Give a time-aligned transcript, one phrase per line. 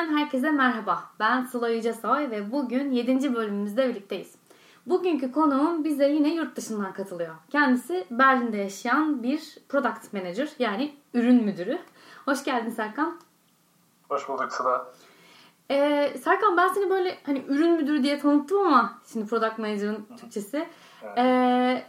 [0.00, 1.04] Hikayelerden herkese merhaba.
[1.20, 3.34] Ben Sıla Yücesoy ve bugün 7.
[3.34, 4.34] bölümümüzde birlikteyiz.
[4.86, 7.34] Bugünkü konuğum bize yine yurt dışından katılıyor.
[7.50, 11.78] Kendisi Berlin'de yaşayan bir product manager yani ürün müdürü.
[12.24, 13.20] Hoş geldin Serkan.
[14.08, 14.86] Hoş bulduk Sıla.
[15.70, 20.68] Ee, Serkan ben seni böyle hani ürün müdürü diye tanıttım ama şimdi product manager'ın Türkçesi.
[21.16, 21.84] Ee,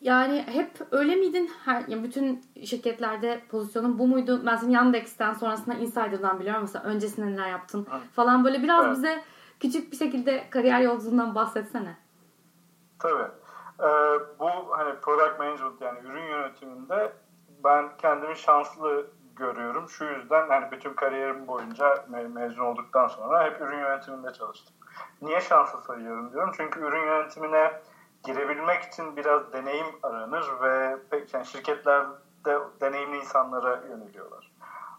[0.00, 1.50] yani hep öyle miydin?
[1.64, 4.42] Her, yani bütün şirketlerde pozisyonun bu muydu?
[4.46, 6.62] Ben seni Yandex'ten sonrasında Insider'dan biliyorum.
[6.62, 8.96] Mesela öncesinde neler yaptın falan böyle biraz evet.
[8.96, 9.24] bize
[9.60, 11.96] küçük bir şekilde kariyer yolculuğundan bahsetsene.
[12.98, 13.28] Tabii.
[13.80, 13.86] Ee,
[14.38, 17.12] bu hani product management yani ürün yönetiminde
[17.64, 19.88] ben kendimi şanslı görüyorum.
[19.88, 24.74] Şu yüzden hani bütün kariyerim boyunca me- mezun olduktan sonra hep ürün yönetiminde çalıştım.
[25.22, 26.52] Niye şanslı sayıyorum diyorum.
[26.56, 27.72] Çünkü ürün yönetimine
[28.24, 30.96] girebilmek için biraz deneyim aranır ve
[31.32, 34.52] yani şirketlerde deneyimli insanlara yöneliyorlar.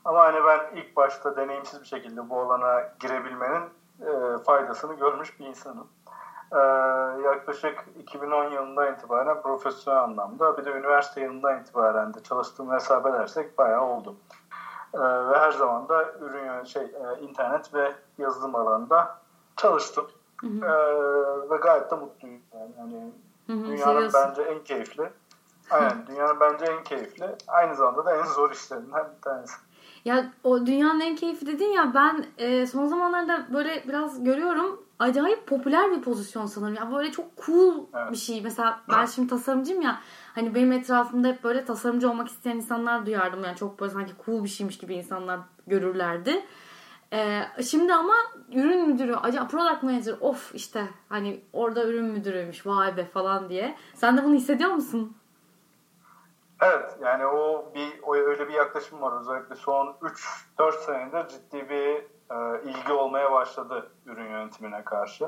[0.06, 3.64] Ama hani ben ilk başta deneyimsiz bir şekilde bu alana girebilmenin
[4.02, 5.88] e, faydasını görmüş bir insanım.
[6.52, 6.58] E,
[7.24, 13.58] yaklaşık 2010 yılından itibaren profesyonel anlamda bir de üniversite yılından itibaren de çalıştığımı hesap edersek
[13.58, 14.16] bayağı oldu.
[14.94, 19.18] E, ve her zaman da ürün şey e, internet ve yazılım alanında
[19.58, 20.08] çalıştım.
[20.42, 20.66] Hı hı.
[20.66, 22.42] Ee, ve gayet de mutluyum.
[22.54, 23.12] Yani hani
[23.48, 24.22] hı hı, dünyanın seviyorsun.
[24.28, 25.10] bence en keyifli.
[25.70, 27.36] Aynen dünyanın bence en keyifli.
[27.48, 29.54] Aynı zamanda da en zor işlerinden bir tanesi.
[30.06, 35.48] Ya o dünyanın en keyifli dedin ya ben e, son zamanlarda böyle biraz görüyorum acayip
[35.48, 36.76] popüler bir pozisyon sanırım.
[36.76, 38.12] Ya böyle çok cool evet.
[38.12, 38.42] bir şey.
[38.42, 40.00] Mesela ben şimdi tasarımcıyım ya
[40.36, 43.44] hani benim etrafımda hep böyle tasarımcı olmak isteyen insanlar duyardım.
[43.44, 46.46] Yani çok böyle sanki cool bir şeymiş gibi insanlar görürlerdi.
[47.14, 48.14] Ee, şimdi ama
[48.54, 53.76] ürün müdürü, acaba product manager of işte hani orada ürün müdürüymüş vay be falan diye.
[53.94, 55.18] Sen de bunu hissediyor musun?
[56.62, 59.96] Evet yani o bir o öyle bir yaklaşım var özellikle son
[60.58, 61.96] 3-4 senedir ciddi bir
[62.36, 65.24] e, ilgi olmaya başladı ürün yönetimine karşı.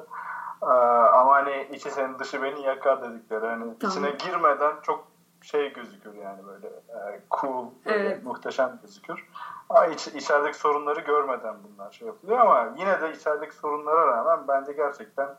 [0.62, 3.92] E, ama hani içi senin dışı beni yakar dedikleri hani tamam.
[3.92, 5.08] içine girmeden çok
[5.42, 8.24] şey gözükür yani böyle e, cool, böyle evet.
[8.24, 9.28] muhteşem gözükür.
[9.72, 14.74] Ama iç, içerideki sorunları görmeden bunlar şey yapılıyor ama yine de içerideki sorunlara rağmen bence
[14.74, 15.36] gerçekten ıı,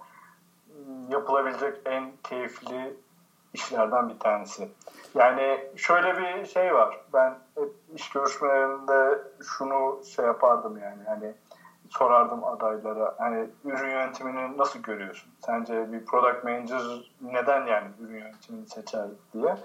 [1.10, 2.96] yapılabilecek en keyifli
[3.54, 4.68] işlerden bir tanesi.
[5.14, 7.00] Yani şöyle bir şey var.
[7.12, 11.34] Ben hep iş görüşmelerinde şunu şey yapardım yani hani
[11.90, 15.30] sorardım adaylara hani ürün yönetimini nasıl görüyorsun?
[15.46, 19.56] Sence bir product manager neden yani ürün yönetimini seçer diye.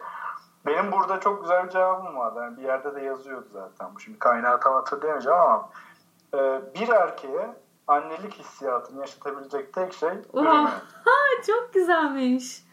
[0.68, 2.40] Benim burada çok güzel bir cevabım vardı.
[2.42, 4.00] Yani bir yerde de yazıyordu zaten bu.
[4.00, 5.70] Şimdi kaynağı tam hatırlayamayacağım ama
[6.34, 7.56] e, bir erkeğe
[7.88, 10.70] annelik hissiyatını yaşatabilecek tek şey ürün
[11.46, 12.64] Çok güzelmiş.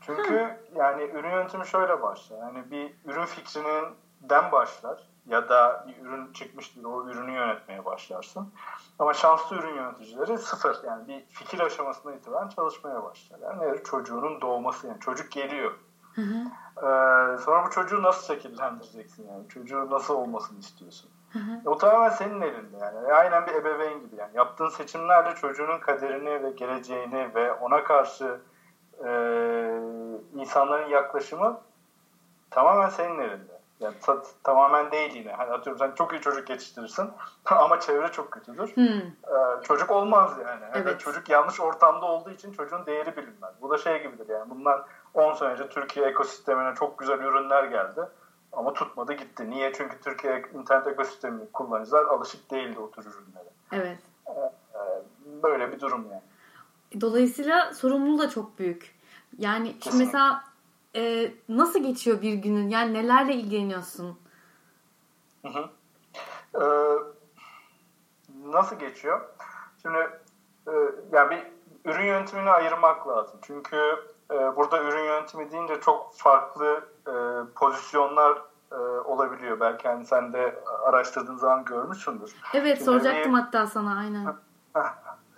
[0.00, 2.38] Çünkü yani ürün yönetimi şöyle başlar.
[2.38, 3.84] Yani bir ürün fikrinin
[4.20, 8.52] den başlar ya da bir ürün çıkmıştır o ürünü yönetmeye başlarsın.
[8.98, 13.38] Ama şanslı ürün yöneticileri sıfır yani bir fikir aşamasına itibaren çalışmaya başlar.
[13.40, 15.72] Yani çocuğunun doğması yani çocuk geliyor
[16.14, 16.44] Hı hı.
[16.76, 19.48] Ee, sonra bu çocuğu nasıl şekillendireceksin yani?
[19.48, 21.10] Çocuğu nasıl olmasını istiyorsun?
[21.32, 21.70] Hı hı.
[21.70, 23.12] O tamamen senin elinde yani.
[23.12, 24.36] Aynen bir ebeveyn gibi yani.
[24.36, 28.40] Yaptığın seçimlerle çocuğunun kaderini ve geleceğini ve ona karşı
[29.04, 29.10] e,
[30.34, 31.60] insanların yaklaşımı
[32.50, 33.54] tamamen senin elinde.
[33.80, 33.94] Yani
[34.44, 35.32] tamamen değil yine.
[35.32, 37.10] Hani atıyorum sen çok iyi çocuk yetiştirirsin
[37.44, 38.76] ama çevre çok kötüdür.
[38.76, 38.84] Hmm.
[38.84, 40.64] Ee, çocuk olmaz yani.
[40.74, 40.86] Evet.
[40.86, 40.98] yani.
[40.98, 43.54] Çocuk yanlış ortamda olduğu için çocuğun değeri bilinmez.
[43.60, 44.50] Bu da şey gibidir yani.
[44.50, 44.84] Bunlar
[45.14, 48.00] 10 sene önce Türkiye ekosistemine çok güzel ürünler geldi.
[48.52, 49.50] Ama tutmadı gitti.
[49.50, 49.72] Niye?
[49.72, 53.48] Çünkü Türkiye internet ekosistemini kullanıcılar alışık değildi o tür ürünlere.
[53.72, 53.98] Evet.
[54.28, 54.52] Ee,
[55.42, 57.00] böyle bir durum yani.
[57.00, 58.94] Dolayısıyla sorumluluğu da çok büyük.
[59.38, 60.44] Yani şimdi mesela
[60.96, 62.68] e, nasıl geçiyor bir günün?
[62.68, 64.18] Yani nelerle ilgileniyorsun?
[65.42, 65.70] Hı hı.
[66.54, 66.98] Ee,
[68.44, 69.20] nasıl geçiyor?
[69.82, 69.98] Şimdi
[70.66, 70.72] e,
[71.12, 71.30] yani
[71.84, 73.38] bir ürün yönetimini ayırmak lazım.
[73.42, 73.96] Çünkü
[74.30, 77.12] e, burada ürün yönetimi deyince çok farklı e,
[77.54, 78.42] pozisyonlar
[78.72, 79.60] e, olabiliyor.
[79.60, 82.34] Belki hani sen de araştırdığın zaman görmüşsündür.
[82.54, 84.34] Evet Şimdi soracaktım bir, hatta sana aynen.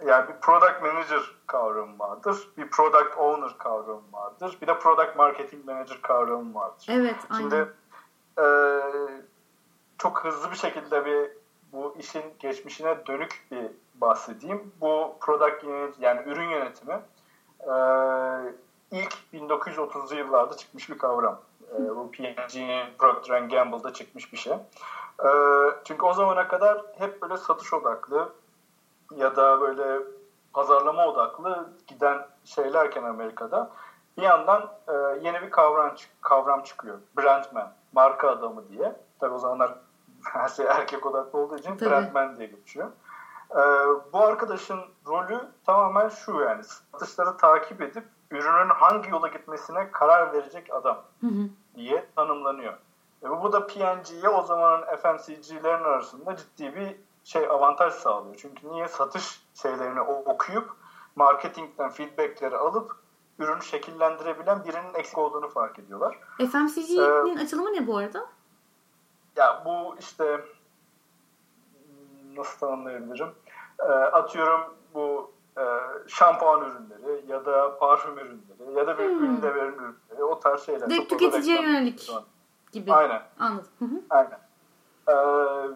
[0.06, 2.48] Yani bir product manager kavramı vardır.
[2.56, 4.58] Bir product owner kavramı vardır.
[4.62, 6.86] Bir de product marketing manager kavramı vardır.
[6.88, 7.40] Evet aynen.
[7.40, 7.72] Şimdi
[8.38, 8.46] e,
[9.98, 11.30] çok hızlı bir şekilde bir
[11.72, 14.72] bu işin geçmişine dönük bir bahsedeyim.
[14.80, 15.64] Bu product
[15.98, 17.00] yani ürün yönetimi
[17.60, 17.72] e,
[18.90, 21.40] ilk 1930'lu yıllarda çıkmış bir kavram.
[21.74, 24.52] E, bu P&G'nin Procter Gamble'da çıkmış bir şey.
[25.24, 25.28] E,
[25.84, 28.32] çünkü o zamana kadar hep böyle satış odaklı
[29.16, 30.02] ya da böyle
[30.52, 33.70] pazarlama odaklı giden şeylerken Amerika'da
[34.16, 34.92] bir yandan e,
[35.22, 36.98] yeni bir kavram kavram çıkıyor.
[37.18, 38.96] Brandman, marka adamı diye.
[39.20, 39.74] Tabi o zamanlar
[40.24, 41.90] her şey erkek odaklı olduğu için Tabii.
[41.90, 42.90] brandman diye geçiyor.
[43.50, 43.62] E,
[44.12, 50.74] bu arkadaşın rolü tamamen şu yani satışları takip edip ürünün hangi yola gitmesine karar verecek
[50.74, 51.48] adam hı hı.
[51.76, 52.72] diye tanımlanıyor.
[53.22, 58.36] E, bu da P&G'ye o zamanın FMCG'lerin arasında ciddi bir şey avantaj sağlıyor.
[58.38, 60.70] Çünkü niye satış şeylerini okuyup
[61.16, 62.96] marketingten feedbackleri alıp
[63.38, 66.18] ürünü şekillendirebilen birinin eksik olduğunu fark ediyorlar.
[66.38, 68.26] FMCG'nin ee, açılımı ne bu arada?
[69.36, 70.44] Ya bu işte
[72.36, 73.28] nasıl tanımlayabilirim?
[73.78, 75.64] E, atıyorum bu e,
[76.06, 79.24] şampuan ürünleri ya da parfüm ürünleri ya da bir hmm.
[79.24, 80.90] ünlü verim ürünleri o tarz şeyler.
[80.90, 82.10] Direkt tüketiciye yönelik
[82.72, 82.92] gibi.
[82.92, 83.22] Aynen.
[83.38, 83.68] Anladım.
[83.78, 84.00] Hı hı.
[84.10, 84.38] Aynen.
[85.08, 85.74] Ee,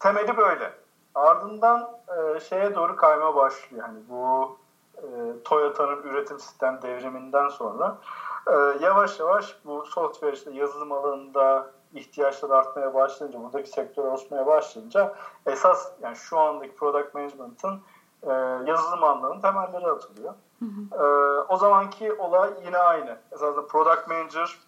[0.00, 0.72] temeli böyle.
[1.14, 3.88] Ardından e, şeye doğru kayma başlıyor.
[3.88, 4.56] Yani bu
[4.96, 5.02] e,
[5.44, 7.98] Toyota'nın üretim sistem devriminden sonra
[8.46, 15.14] e, yavaş yavaş bu software işte yazılım alanında ihtiyaçlar artmaya başlayınca, buradaki sektör oluşmaya başlayınca
[15.46, 17.80] esas yani şu andaki product management'ın
[18.22, 18.32] e,
[18.66, 20.34] yazılım alanının temelleri atılıyor.
[20.58, 21.04] Hı hı.
[21.04, 21.06] E,
[21.48, 23.18] o zamanki olay yine aynı.
[23.32, 24.58] Esasında product manager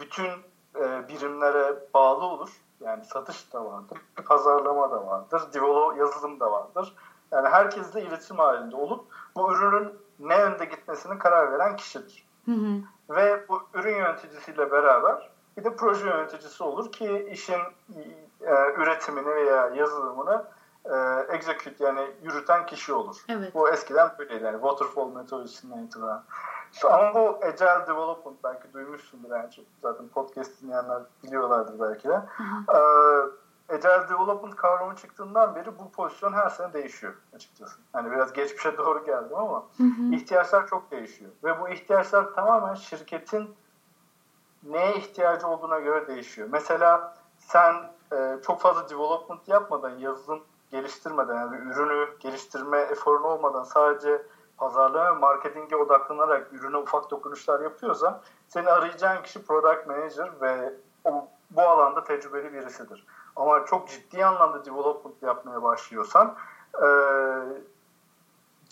[0.00, 0.30] bütün
[0.76, 2.60] e, birimlere bağlı olur.
[2.80, 6.94] Yani satış da vardır, pazarlama da vardır, develop yazılım da vardır.
[7.32, 9.04] Yani herkesle iletişim halinde olup
[9.36, 12.26] bu ürünün ne yönde gitmesini karar veren kişidir.
[12.44, 12.80] Hı hı.
[13.10, 17.60] Ve bu ürün yöneticisiyle beraber bir de proje yöneticisi olur ki işin
[18.40, 20.44] e, üretimini veya yazılımını
[20.84, 20.94] e,
[21.34, 23.16] execute yani yürüten kişi olur.
[23.28, 23.54] Evet.
[23.54, 26.22] Bu eskiden böyleydi yani waterfall metodolojisinden itibaren.
[26.84, 29.48] Ama bu Agile Development belki duymuşsundur yani
[29.82, 32.14] zaten podcast dinleyenler biliyorlardır belki de.
[32.14, 32.76] Hı hı.
[33.68, 37.76] Ee, Agile Development kavramı çıktığından beri bu pozisyon her sene değişiyor açıkçası.
[37.92, 40.14] Hani biraz geçmişe doğru geldim ama hı.
[40.14, 41.30] ihtiyaçlar çok değişiyor.
[41.44, 43.54] Ve bu ihtiyaçlar tamamen şirketin
[44.64, 46.48] neye ihtiyacı olduğuna göre değişiyor.
[46.52, 47.74] Mesela sen
[48.12, 50.40] e, çok fazla development yapmadan, yazılım
[50.70, 54.22] geliştirmeden, yani ürünü geliştirme eforun olmadan sadece
[54.56, 60.72] pazarlama ve marketinge odaklanarak ürüne ufak dokunuşlar yapıyorsa seni arayacağın kişi product manager ve
[61.04, 63.06] o, bu alanda tecrübeli birisidir.
[63.36, 66.36] Ama çok ciddi anlamda development yapmaya başlıyorsan
[66.74, 66.86] e,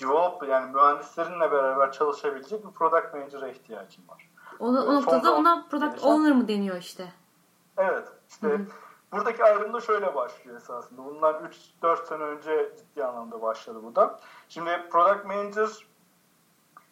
[0.00, 4.31] develop yani mühendislerinle beraber çalışabilecek bir product manager'a ihtiyacın var.
[4.62, 7.12] O, o noktada ona product gelişen, owner mı deniyor işte?
[7.76, 8.08] Evet.
[8.28, 8.66] işte Hı-hı.
[9.12, 11.04] buradaki ayrım da şöyle başlıyor esasında.
[11.04, 11.34] Bunlar
[11.82, 14.20] 3-4 sene önce ciddi anlamda başladı bu da.
[14.48, 15.86] Şimdi product manager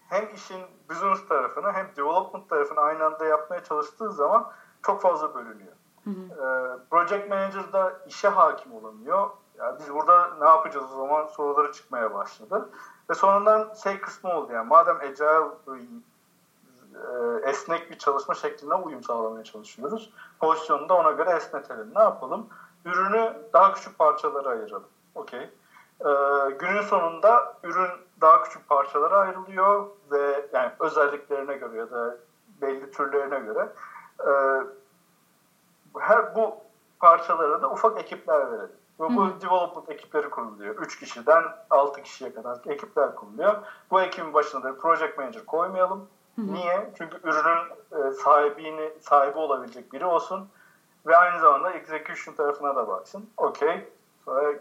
[0.09, 4.53] hem işin business tarafını hem development tarafını aynı anda yapmaya çalıştığı zaman
[4.83, 5.73] çok fazla bölünüyor.
[6.05, 6.21] Hı hı.
[6.33, 9.31] Ee, project manager da işe hakim olamıyor.
[9.59, 12.69] Yani biz burada ne yapacağız o zaman soruları çıkmaya başladı.
[13.11, 15.41] Ve sonradan şey kısmı oldu yani madem agile
[16.95, 20.11] e, esnek bir çalışma şekline uyum sağlamaya çalışıyoruz.
[20.41, 21.91] Pozisyonu da ona göre esnetelim.
[21.95, 22.47] Ne yapalım?
[22.85, 24.89] Ürünü daha küçük parçalara ayıralım.
[25.15, 25.51] Okey.
[26.01, 27.91] Ee, günün sonunda ürün
[28.21, 32.17] daha küçük parçalara ayrılıyor ve yani özelliklerine göre ya da
[32.63, 33.69] belli türlerine göre
[34.21, 34.33] e,
[35.99, 36.57] her bu
[37.01, 38.77] parçalara da ufak ekipler verelim.
[39.01, 39.41] Ve bu Hı.
[39.41, 40.77] development ekipleri kuruluyor.
[40.77, 43.55] 3 kişiden 6 kişiye kadar ekipler kuruluyor.
[43.91, 46.09] Bu ekibin başına da project manager koymayalım.
[46.39, 46.91] Niye?
[46.99, 50.49] Çünkü ürünün e, sahibini sahibi olabilecek biri olsun
[51.07, 53.31] ve aynı zamanda execution tarafına da baksın.
[53.37, 53.89] Okey.
[54.25, 54.53] Sonra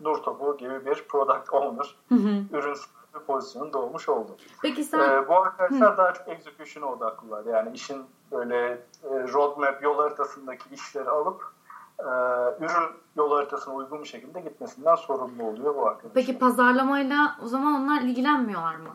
[0.00, 2.42] nur topu gibi bir product owner hı hı.
[2.52, 4.36] ürün sahibi pozisyonu doğmuş oldu.
[4.62, 4.98] Peki sen...
[4.98, 5.96] Ee, bu arkadaşlar hı.
[5.96, 7.44] daha çok execution'a odaklılar.
[7.44, 8.70] Yani işin böyle
[9.04, 11.52] e, roadmap yol haritasındaki işleri alıp
[11.98, 12.04] e,
[12.60, 16.12] ürün yol haritasına uygun bir şekilde gitmesinden sorumlu oluyor bu arkadaşlar.
[16.14, 18.90] Peki pazarlamayla o zaman onlar ilgilenmiyorlar mı?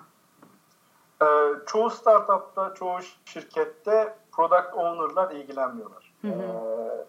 [1.22, 6.14] Ee, çoğu startupta, çoğu şirkette product owner'lar ilgilenmiyorlar.
[6.22, 6.42] Hı hı.
[6.42, 7.06] Ee,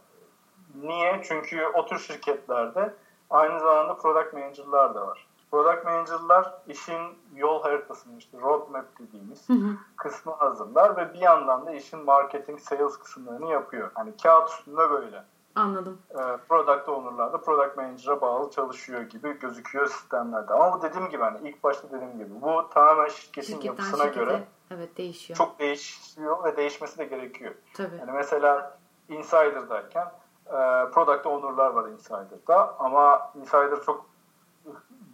[0.86, 1.20] niye?
[1.24, 2.92] Çünkü o tür şirketlerde
[3.30, 5.26] Aynı zamanda product manager'lar da var.
[5.50, 9.76] Product manager'lar işin yol haritasını işte roadmap dediğimiz hı hı.
[9.96, 13.90] kısmı hazırlar ve bir yandan da işin marketing, sales kısımlarını yapıyor.
[13.94, 15.24] Hani kağıt üstünde böyle.
[15.54, 15.98] Anladım.
[16.10, 16.18] Ee,
[16.48, 20.54] product owner'lar da product manager'a bağlı çalışıyor gibi gözüküyor sistemlerde.
[20.54, 24.24] Ama bu dediğim gibi hani ilk başta dediğim gibi bu tamamen şirketin Şirketten yapısına şirkete,
[24.24, 25.36] göre evet değişiyor.
[25.36, 27.54] Çok değişiyor ve değişmesi de gerekiyor.
[27.74, 27.96] Tabii.
[27.96, 30.12] Yani mesela insider'dayken
[30.46, 34.06] e, product owner'lar var Insider'da ama Insider çok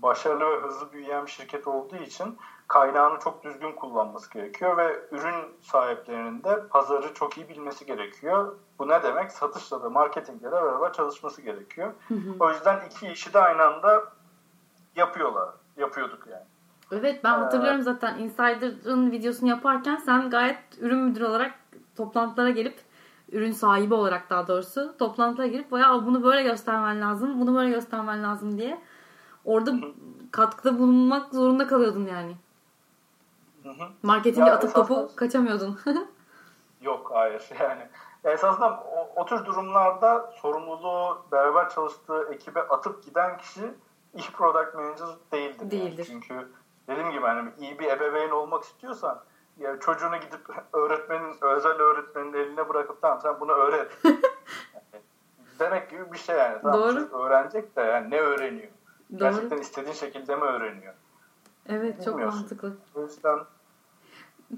[0.03, 2.39] başarılı ve hızlı büyüyen bir şirket olduğu için
[2.69, 8.57] kaynağını çok düzgün kullanması gerekiyor ve ürün sahiplerinin de pazarı çok iyi bilmesi gerekiyor.
[8.79, 9.33] Bu ne demek?
[9.33, 11.93] Satışla da marketingle de beraber çalışması gerekiyor.
[12.09, 12.35] Hı hı.
[12.41, 14.05] O yüzden iki işi de aynı anda
[14.97, 15.49] yapıyorlar.
[15.77, 16.45] Yapıyorduk yani.
[16.93, 21.55] Evet ben hatırlıyorum ee, zaten Insider'ın videosunu yaparken sen gayet ürün müdürü olarak
[21.97, 22.81] toplantılara gelip
[23.33, 28.23] ürün sahibi olarak daha doğrusu toplantıya girip bayağı bunu böyle göstermen lazım, bunu böyle göstermen
[28.23, 28.81] lazım diye
[29.45, 29.73] orada
[30.31, 32.37] katkıda bulunmak zorunda kalıyordun yani.
[34.03, 35.81] Marketinge atıp topu kaçamıyordun.
[36.83, 37.89] yok hayır yani.
[38.25, 43.75] Esasında o, o tür durumlarda sorumluluğu beraber çalıştığı ekibe atıp giden kişi
[44.15, 45.71] iş product manager değildir.
[45.71, 46.09] Değildir.
[46.11, 46.23] Yani.
[46.23, 46.49] Çünkü
[46.89, 49.21] dediğim gibi hani iyi bir ebeveyn olmak istiyorsan
[49.59, 50.41] yani çocuğunu gidip
[50.73, 53.91] öğretmenin özel öğretmenin eline bırakıp tamam sen bunu öğret.
[55.59, 56.59] demek gibi bir şey yani.
[56.63, 57.23] Tamam, Doğru.
[57.23, 58.69] Öğrenecek de yani ne öğreniyor?
[59.13, 59.19] Doğru.
[59.19, 60.95] Gerçekten istediğin şekilde mi öğreniyor?
[61.67, 62.77] Evet çok mantıklı.
[62.95, 63.39] O yüzden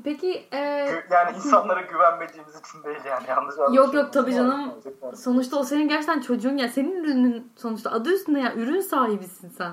[0.04, 0.58] Peki e...
[1.10, 4.72] yani insanlara güvenmediğimiz için değil yani yanlış Yok yok tabii canım.
[5.16, 9.72] Sonuçta o senin gerçekten çocuğun ya senin ürünün sonuçta adı üstünde ya ürün sahibisin sen.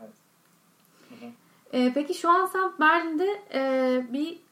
[0.00, 1.32] Evet.
[1.72, 4.42] E, peki şu an sen Berlin'de e, bir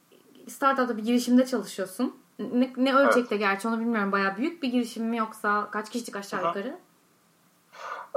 [0.49, 2.17] startupta bir girişimde çalışıyorsun.
[2.39, 3.39] Ne, ne ölçekte evet.
[3.39, 4.13] gerçi onu bilmiyorum.
[4.13, 6.79] Bayağı büyük bir girişim mi yoksa kaç kişilik aşağı yukarı?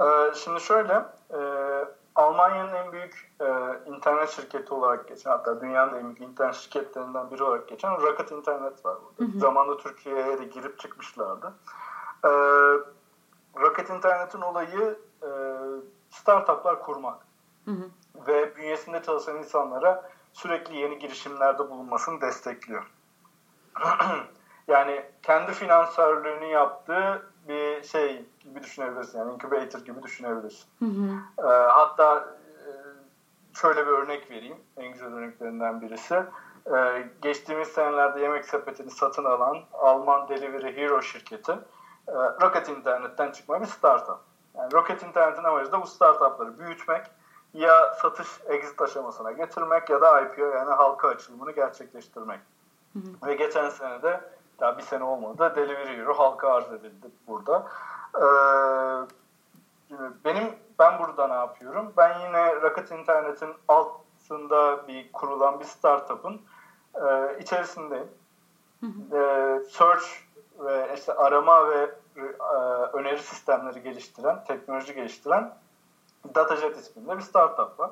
[0.02, 1.40] Ee, şimdi şöyle e,
[2.16, 3.46] Almanya'nın en büyük e,
[3.86, 8.86] internet şirketi olarak geçen hatta dünyanın en büyük internet şirketlerinden biri olarak geçen Rocket Internet
[8.86, 9.32] var burada.
[9.32, 9.40] Hı hı.
[9.40, 11.54] Zamanında Türkiye'ye de girip çıkmışlardı.
[12.26, 12.30] E,
[13.60, 15.30] Rocket Internet'in olayı e,
[16.10, 17.18] startuplar kurmak.
[17.66, 17.90] Hı hı.
[18.28, 22.92] Ve bünyesinde çalışan insanlara sürekli yeni girişimlerde bulunmasını destekliyor.
[24.68, 29.20] yani kendi finansörlüğünü yaptığı bir şey gibi düşünebilirsin.
[29.20, 30.66] Yani incubator gibi düşünebilirsin.
[30.80, 31.48] Hı hı.
[31.48, 32.38] E, hatta
[33.54, 34.58] şöyle bir örnek vereyim.
[34.78, 36.24] En güzel örneklerinden birisi.
[36.76, 41.52] E, geçtiğimiz senelerde yemek sepetini satın alan Alman Delivery Hero şirketi
[42.08, 44.20] e, Rocket Internet'ten çıkma bir startup.
[44.58, 47.06] Yani Rocket Internet'in amacı da bu startupları büyütmek,
[47.54, 52.40] ya satış exit aşamasına getirmek ya da IPO yani halka açılımını gerçekleştirmek.
[52.94, 53.28] Hı hı.
[53.28, 54.22] Ve geçen sene de
[54.60, 57.68] daha bir sene olmadı Delivery Hero halka arz edildi burada.
[58.16, 58.24] Ee,
[60.26, 61.94] benim ben burada ne yapıyorum?
[61.98, 66.42] Ben yine Rocket Internet'in altında bir kurulan bir startup'ın
[66.96, 68.10] e, içerisindeyim.
[69.12, 70.04] E, search
[70.60, 72.22] ve işte arama ve e,
[72.94, 75.54] öneri sistemleri geliştiren, teknoloji geliştiren
[76.36, 77.92] DataJet isminde bir startup var.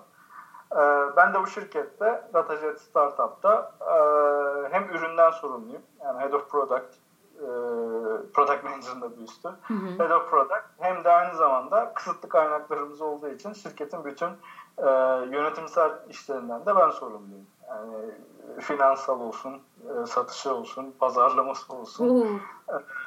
[0.72, 0.82] E,
[1.18, 3.94] ben de bu şirkette DataJet Startup'ta e,
[4.72, 5.82] hem üründen sorumluyum.
[6.04, 6.96] Yani Head of Product
[7.36, 7.48] e,
[8.34, 9.50] Product Manager'ın da bir üstü.
[9.50, 10.04] Hı hı.
[10.04, 14.30] Head of Product hem de aynı zamanda kısıtlı kaynaklarımız olduğu için şirketin bütün
[14.78, 14.90] e,
[15.32, 17.48] yönetimsel işlerinden de ben sorumluyum.
[17.72, 18.12] Yani
[18.60, 19.62] finansal olsun,
[20.04, 22.42] e, satışı olsun, pazarlaması olsun.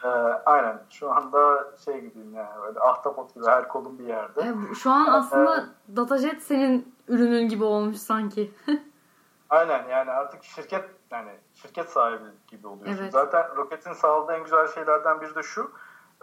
[0.05, 0.09] E,
[0.47, 0.83] aynen.
[0.91, 4.41] Şu anda şey gibiyim yani böyle ahtapot gibi her kolum bir yerde.
[4.41, 8.55] E, şu an aslında e, DataJet senin ürünün gibi olmuş sanki.
[9.51, 13.03] aynen yani artık şirket yani şirket sahibi gibi oluyorsun.
[13.03, 13.13] Evet.
[13.13, 15.73] Zaten Rocket'in sağladığı en güzel şeylerden biri de şu.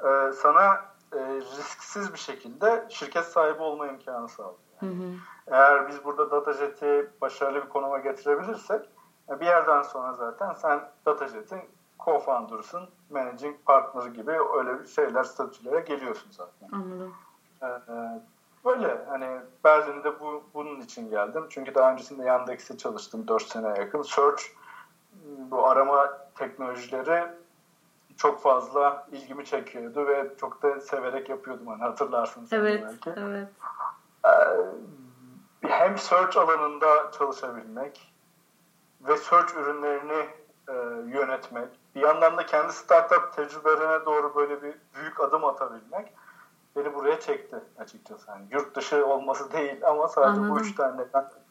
[0.04, 4.56] E, sana e, risksiz bir şekilde şirket sahibi olma imkanı sağlıyor.
[4.82, 5.14] Hı hı.
[5.48, 8.90] Eğer biz burada DataJet'i başarılı bir konuma getirebilirsek
[9.30, 11.62] bir yerden sonra zaten sen DataJet'in
[12.00, 16.78] co-founder'sın, managing partner gibi öyle şeyler, statülere geliyorsun zaten.
[16.78, 17.14] Anladım.
[17.64, 17.68] Ee,
[18.66, 19.28] böyle hani
[19.64, 21.46] Berlin'de bu, bunun için geldim.
[21.50, 24.02] Çünkü daha öncesinde Yandex'te çalıştım 4 sene yakın.
[24.02, 24.44] Search
[25.52, 27.28] bu arama teknolojileri
[28.18, 33.20] çok fazla ilgimi çekiyordu ve çok da severek yapıyordum hani hatırlarsın sen evet, belki.
[33.20, 33.48] Evet.
[33.48, 33.81] Ee,
[35.62, 38.14] hem search alanında çalışabilmek
[39.02, 40.30] ve search ürünlerini
[40.70, 40.74] e,
[41.18, 46.14] yönetmek, bir yandan da kendi startup tecrübelerine doğru böyle bir büyük adım atabilmek
[46.76, 48.32] beni buraya çekti açıkçası.
[48.32, 50.56] Yani yurt dışı olması değil ama sadece Anladım.
[50.56, 51.02] bu üç tane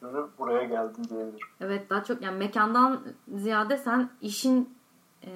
[0.02, 1.46] ürünü buraya geldim diyebilirim.
[1.60, 3.00] Evet daha çok yani mekandan
[3.34, 4.78] ziyade sen işin
[5.26, 5.30] e,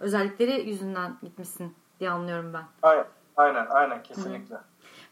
[0.00, 2.64] özellikleri yüzünden gitmişsin diye anlıyorum ben.
[2.82, 3.06] Aynen,
[3.36, 4.54] aynen, aynen kesinlikle.
[4.54, 4.60] Hı.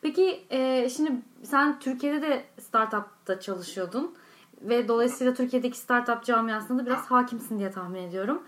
[0.05, 4.17] Peki e, şimdi sen Türkiye'de de startupta çalışıyordun
[4.61, 8.43] ve dolayısıyla Türkiye'deki startup camiasında da biraz hakimsin diye tahmin ediyorum.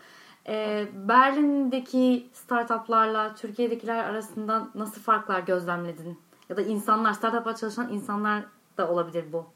[0.49, 6.21] E, Berlin'deki startuplarla Türkiye'dekiler arasında nasıl farklar gözlemledin?
[6.49, 8.45] Ya da insanlar, startupla çalışan insanlar
[8.79, 9.47] da olabilir bu.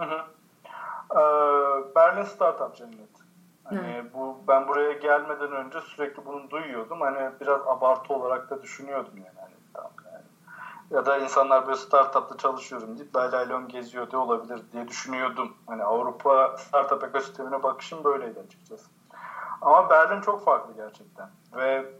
[0.00, 0.20] Hı hı.
[1.10, 3.22] Ee, Berlin Startup Cenneti.
[3.64, 4.14] Hani evet.
[4.14, 7.00] bu ben buraya gelmeden önce sürekli bunu duyuyordum.
[7.00, 9.41] Hani biraz abartı olarak da düşünüyordum yani.
[10.92, 15.56] Ya da insanlar böyle startupta çalışıyorum deyip laylaylon geziyor diye olabilir diye düşünüyordum.
[15.66, 18.90] Hani Avrupa startup ekosistemine bakışım böyleydi açıkçası.
[19.60, 21.30] Ama Berlin çok farklı gerçekten.
[21.56, 21.92] Ve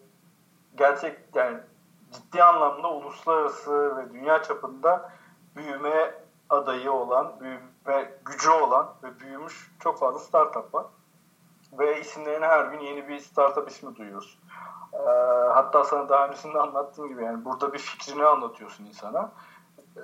[0.74, 1.58] gerçek yani
[2.10, 5.10] ciddi anlamda uluslararası ve dünya çapında
[5.56, 10.86] büyüme adayı olan, büyüme gücü olan ve büyümüş çok fazla startup var.
[11.72, 14.38] Ve isimlerine her gün yeni bir startup ismi duyuyoruz.
[14.92, 14.98] Ee,
[15.52, 19.30] hatta sana daha öncesinde anlattığım gibi yani burada bir fikrini anlatıyorsun insana.
[19.96, 20.02] Ee,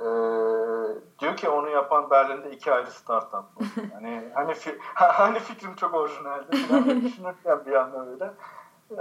[1.19, 3.45] diyor ki onu yapan Berlin'de iki ayrı startup var.
[3.93, 6.53] Yani hani fi hani fikrim çok orijinaldi
[7.03, 8.31] düşünürken bir yandan öyle.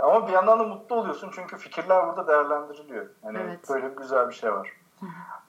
[0.01, 3.05] Ama bir yandan da mutlu oluyorsun çünkü fikirler burada değerlendiriliyor.
[3.23, 3.69] Yani evet.
[3.69, 4.71] böyle güzel bir şey var.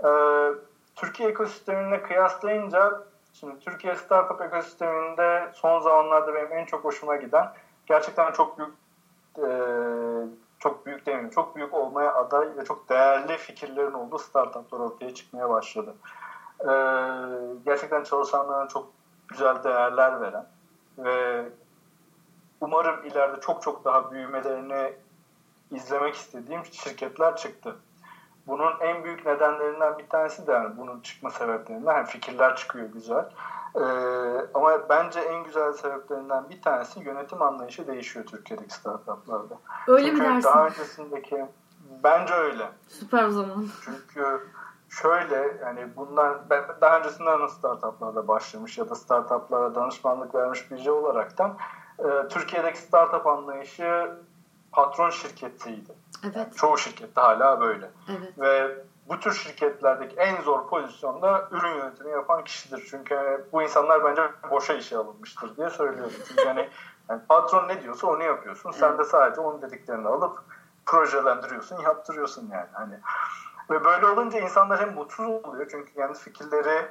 [0.04, 0.52] ee,
[0.96, 3.02] Türkiye ekosistemine kıyaslayınca
[3.40, 7.52] şimdi Türkiye startup ekosisteminde son zamanlarda benim en çok hoşuma giden
[7.86, 8.72] gerçekten çok büyük
[9.38, 9.48] e,
[10.58, 15.50] çok büyük demeyeyim, çok büyük olmaya aday ve çok değerli fikirlerin olduğu startuplar ortaya çıkmaya
[15.50, 15.94] başladı.
[16.60, 16.66] Ee,
[17.64, 18.90] gerçekten çalışanlarına çok
[19.28, 20.46] güzel değerler veren
[20.98, 21.44] ve
[22.60, 24.92] umarım ileride çok çok daha büyümelerini
[25.70, 27.76] izlemek istediğim şirketler çıktı.
[28.48, 33.30] Bunun en büyük nedenlerinden bir tanesi de yani bunun çıkma sebeplerinden yani fikirler çıkıyor güzel.
[33.74, 33.80] Ee,
[34.54, 39.58] ama bence en güzel sebeplerinden bir tanesi yönetim anlayışı değişiyor Türkiye'deki startuplarda.
[39.88, 40.48] Öyle Çünkü mi dersin?
[40.48, 41.46] daha öncesindeki
[42.04, 42.68] bence öyle.
[42.88, 43.66] Süper o zaman.
[43.84, 44.40] Çünkü
[44.88, 51.56] şöyle yani bundan ben daha öncesinden startuplarda başlamış ya da startuplara danışmanlık vermiş biri olaraktan
[51.98, 54.10] e, Türkiye'deki startup anlayışı
[54.78, 55.92] patron şirketiydi.
[56.24, 56.36] Evet.
[56.36, 57.90] Yani çoğu şirkette hala böyle.
[58.08, 58.38] Evet.
[58.38, 58.76] Ve
[59.08, 62.86] bu tür şirketlerdeki en zor pozisyonda ürün yönetimi yapan kişidir.
[62.90, 66.12] Çünkü bu insanlar bence boşa işe alınmıştır diye söylüyorum.
[66.28, 66.68] Çünkü yani,
[67.08, 68.70] yani patron ne diyorsa onu yapıyorsun.
[68.70, 70.38] Sen de sadece onun dediklerini alıp
[70.86, 72.68] projelendiriyorsun, yaptırıyorsun yani.
[72.72, 73.00] Hani
[73.70, 76.88] ve böyle olunca insanlar hem mutsuz oluyor çünkü kendi fikirleri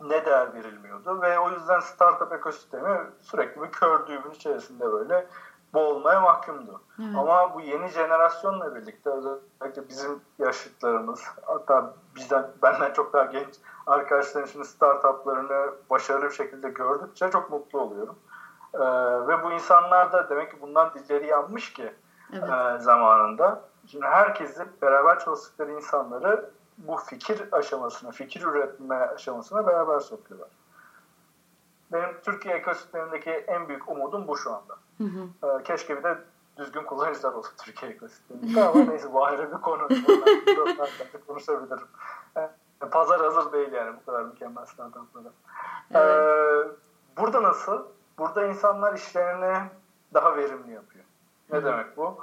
[0.00, 5.26] ne değer verilmiyordu ve o yüzden startup ekosistemi sürekli bir kör düğümün içerisinde böyle
[5.74, 6.80] boğulmaya mahkumdu.
[6.98, 7.16] Evet.
[7.16, 13.54] Ama bu yeni jenerasyonla birlikte özellikle bizim yaşıtlarımız hatta bizden benden çok daha genç
[13.86, 18.18] arkadaşların şimdi startuplarını başarılı bir şekilde gördükçe çok mutlu oluyorum.
[18.74, 18.78] Ee,
[19.28, 21.94] ve bu insanlar da demek ki bundan dilleri yanmış ki
[22.32, 22.50] evet.
[22.50, 23.60] e, zamanında.
[23.86, 30.48] Şimdi herkesi beraber çalıştıkları insanları bu fikir aşamasına, fikir üretme aşamasına beraber sokuyorlar.
[31.92, 34.74] Benim Türkiye ekosistemindeki en büyük umudum bu şu anda.
[34.98, 35.46] Hı hı.
[35.46, 36.18] Ee, keşke bir de
[36.56, 39.88] düzgün kullanıcılar olsa Türkiye ekosisteminde ama neyse bu ayrı bir konu.
[41.26, 41.86] konuşabilirim.
[42.36, 42.50] Ee,
[42.90, 45.28] pazar hazır değil yani bu kadar mükemmel startuplara.
[45.94, 46.04] Evet.
[46.04, 46.68] Ee,
[47.16, 47.84] burada nasıl?
[48.18, 49.58] Burada insanlar işlerini
[50.14, 51.04] daha verimli yapıyor.
[51.52, 51.64] Ne hı.
[51.64, 52.18] demek bu?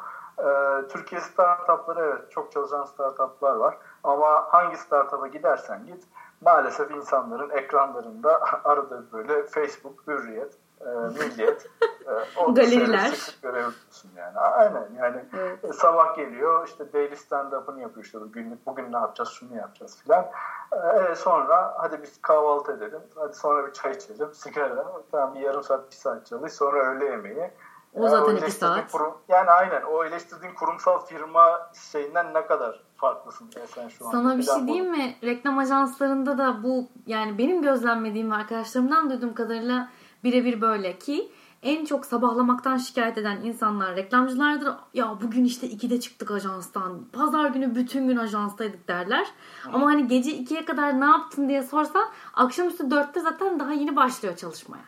[0.89, 3.77] Türkiye startupları evet çok çalışan startuplar var.
[4.03, 6.03] Ama hangi startup'a gidersen git
[6.41, 11.65] maalesef insanların ekranlarında arada böyle Facebook, Hürriyet, e, Milliyet
[12.07, 14.37] e, galeriler görebiliyorsun yani.
[14.39, 15.65] Aynen yani evet.
[15.65, 20.25] e, sabah geliyor işte daily stand-up'ını yapıyor işte günlük bugün ne yapacağız şunu yapacağız filan.
[20.71, 23.01] E, sonra hadi biz kahvaltı edelim.
[23.15, 24.33] Hadi sonra bir çay içelim.
[24.33, 24.85] Sigara.
[25.11, 26.53] Tamam bir yarım saat bir saat çalış.
[26.53, 27.51] Sonra öğle yemeği.
[27.97, 28.91] O zaten iki saat.
[28.91, 34.11] Kurum, yani aynen o eleştirdiğin kurumsal firma şeyinden ne kadar farklısın sen şu an.
[34.11, 35.15] Sana bir şey diyeyim mi?
[35.23, 39.89] Reklam ajanslarında da bu yani benim gözlemlediğim ve arkadaşlarımdan duyduğum kadarıyla
[40.23, 41.31] birebir böyle ki
[41.63, 44.73] en çok sabahlamaktan şikayet eden insanlar reklamcılardır.
[44.93, 47.05] Ya bugün işte 2'de çıktık ajanstan.
[47.13, 49.27] Pazar günü bütün gün ajanstaydık derler.
[49.63, 49.69] Hı.
[49.73, 54.35] Ama hani gece 2'ye kadar ne yaptın diye sorsan akşamüstü 4'te zaten daha yeni başlıyor
[54.35, 54.83] çalışmaya.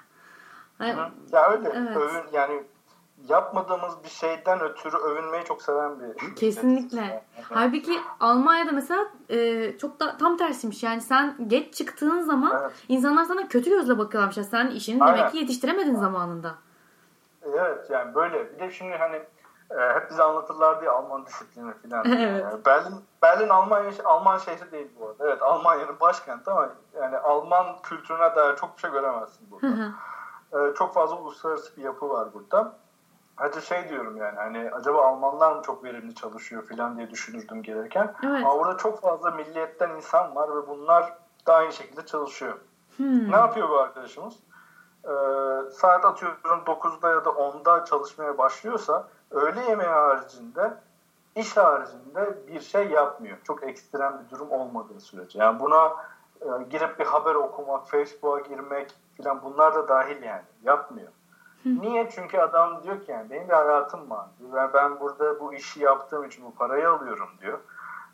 [0.79, 0.99] Yani,
[1.31, 1.69] ya öyle.
[1.75, 1.97] Evet.
[1.97, 2.63] Övün, yani
[3.27, 7.01] yapmadığımız bir şeyden ötürü övünmeyi çok seven bir Kesinlikle.
[7.01, 7.21] Yani.
[7.49, 10.83] Halbuki Almanya'da mesela e, çok da tam tersiymiş.
[10.83, 12.71] Yani sen geç çıktığın zaman evet.
[12.87, 14.37] insanlar sana kötü gözle bakıyorlarmış.
[14.37, 15.17] Yani sen işini Aynen.
[15.17, 15.99] demek ki yetiştiremedin Aynen.
[15.99, 16.55] zamanında.
[17.43, 18.53] Evet yani böyle.
[18.53, 19.15] Bir de şimdi hani
[19.71, 22.05] e, hep bize anlatırlar diye Alman disiplini falan.
[22.19, 22.43] evet.
[22.43, 25.27] Yani Berlin Berlin Almanya Alman şehri değil bu arada.
[25.27, 29.91] Evet Almanya'nın başkenti ama yani Alman kültürüne dair çok bir şey göremezsin burada.
[30.53, 32.73] e, çok fazla uluslararası bir yapı var burada.
[33.39, 38.15] Hadi şey diyorum yani hani acaba Almanlar mı çok verimli çalışıyor falan diye düşünürdüm gelirken.
[38.23, 38.45] Evet.
[38.45, 41.13] Ama burada çok fazla milliyetten insan var ve bunlar
[41.47, 42.57] da aynı şekilde çalışıyor.
[42.97, 43.31] Hmm.
[43.31, 44.33] Ne yapıyor bu arkadaşımız?
[45.05, 45.09] Ee,
[45.71, 50.73] saat atıyorum 9'da ya da 10'da çalışmaya başlıyorsa öğle yemeği haricinde
[51.35, 53.37] iş haricinde bir şey yapmıyor.
[53.43, 55.39] Çok ekstrem bir durum olmadığı sürece.
[55.39, 55.95] Yani buna
[56.41, 60.43] e, girip bir haber okumak, Facebook'a girmek falan bunlar da dahil yani.
[60.63, 61.09] Yapmıyor.
[61.65, 62.09] Niye?
[62.09, 66.23] Çünkü adam diyor ki yani benim bir hayatım var ve ben burada bu işi yaptığım
[66.23, 67.59] için bu parayı alıyorum diyor.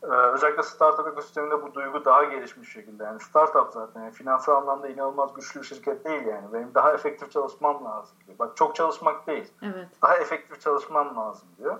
[0.03, 3.03] Ee, özellikle startup ekosisteminde bu duygu daha gelişmiş şekilde.
[3.03, 6.53] Yani startup zaten yani finansal anlamda inanılmaz güçlü bir şirket değil yani.
[6.53, 8.39] Benim daha efektif çalışmam lazım diyor.
[8.39, 9.53] Bak çok çalışmak değil.
[9.61, 9.87] Evet.
[10.01, 11.79] Daha efektif çalışmam lazım diyor.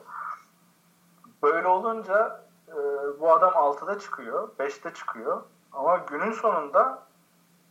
[1.44, 2.76] Böyle olunca e,
[3.20, 5.42] bu adam 6'da çıkıyor, 5'te çıkıyor.
[5.74, 7.04] Ama günün sonunda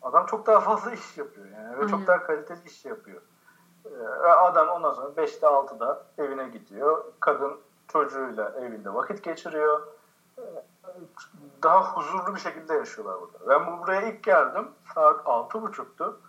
[0.03, 1.87] adam çok daha fazla iş yapıyor yani ve Aynen.
[1.87, 3.23] çok daha kaliteli iş yapıyor.
[3.87, 7.05] Ee, adam ondan sonra 5'te 6'da evine gidiyor.
[7.21, 9.81] Kadın çocuğuyla evinde vakit geçiriyor.
[11.63, 13.49] Daha huzurlu bir şekilde yaşıyorlar burada.
[13.49, 14.69] Ben buraya ilk geldim.
[14.95, 16.21] Saat altı buçuktu.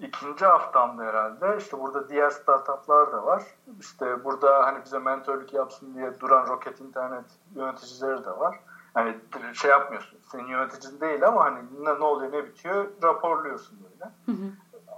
[0.00, 1.56] İkinci haftamda herhalde.
[1.58, 3.44] İşte burada diğer startuplar da var.
[3.80, 8.60] İşte burada hani bize mentörlük yapsın diye duran Rocket internet yöneticileri de var.
[8.94, 9.16] Hani
[9.54, 10.18] şey yapmıyorsun.
[10.32, 14.10] Senin yöneticin değil ama hani ne, ne oluyor ne bitiyor raporluyorsun böyle.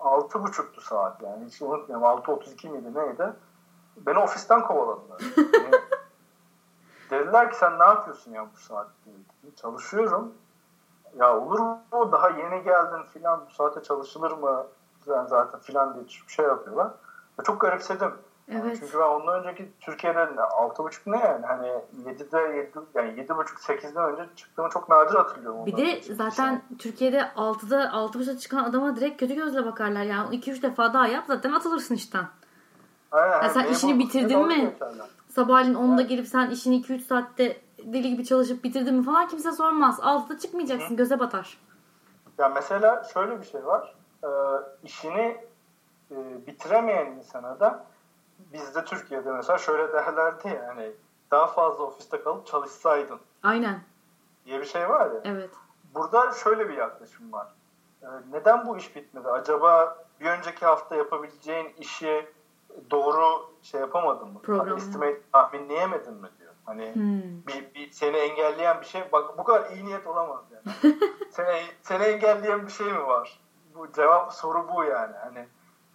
[0.01, 1.47] Altı buçuktu saat yani.
[1.47, 2.07] Hiç unutmuyorum.
[2.07, 3.33] Altı otuz iki miydi neydi?
[3.97, 5.21] Beni ofisten kovaladılar.
[5.37, 5.75] yani,
[7.11, 9.11] dediler ki sen ne yapıyorsun ya bu saatte?
[9.57, 10.35] Çalışıyorum.
[11.17, 12.13] Ya olur mu?
[12.13, 14.67] Daha yeni geldin filan bu saate çalışılır mı?
[15.07, 16.89] Yani zaten filan diye bir şey yapıyorlar.
[17.41, 18.15] Ve çok garipsedim.
[18.51, 18.77] Evet.
[18.81, 21.69] Çünkü ben ondan önceki Türkiye'de 6.5 ne yani hani
[22.05, 25.67] 7'de 7 yani 7.5 8'den önce çıktığımı çok nadir hatırlıyorum.
[25.67, 26.79] Bir de zaten şey.
[26.79, 30.03] Türkiye'de 6'da 6.5'da çıkan adama direkt kötü gözle bakarlar.
[30.03, 32.25] Yani 2-3 defa daha yap zaten atılırsın işten.
[33.13, 33.33] Aynen.
[33.33, 34.75] Yani sen işini bitirdin mi?
[35.29, 39.99] Sabahleyin 10'da gelip sen işini 2-3 saatte deli gibi çalışıp bitirdin mi falan kimse sormaz.
[39.99, 40.97] 6'da çıkmayacaksın Hı.
[40.97, 41.59] göze batar.
[42.39, 43.95] Ya mesela şöyle bir şey var.
[44.25, 44.29] Ee,
[44.83, 45.37] işini
[46.11, 47.85] e, bitiremeyen insana da
[48.53, 50.93] bizde Türkiye'de mesela şöyle derlerdi ya hani
[51.31, 53.21] daha fazla ofiste kalıp çalışsaydın.
[53.43, 53.81] Aynen.
[54.47, 55.21] Diye bir şey var ya.
[55.25, 55.51] Evet.
[55.95, 57.49] Burada şöyle bir yaklaşım var.
[58.03, 59.29] Ee, neden bu iş bitmedi?
[59.29, 62.29] Acaba bir önceki hafta yapabileceğin işi
[62.91, 64.43] doğru şey yapamadın mı?
[64.43, 64.67] Program.
[64.67, 66.53] Hani estimate tahminleyemedin mi diyor.
[66.65, 67.47] Hani hmm.
[67.47, 70.97] bir, bir seni engelleyen bir şey bak bu kadar iyi niyet olamaz yani.
[71.31, 73.41] seni, seni engelleyen bir şey mi var?
[73.75, 75.17] Bu cevap soru bu yani.
[75.17, 75.49] Hani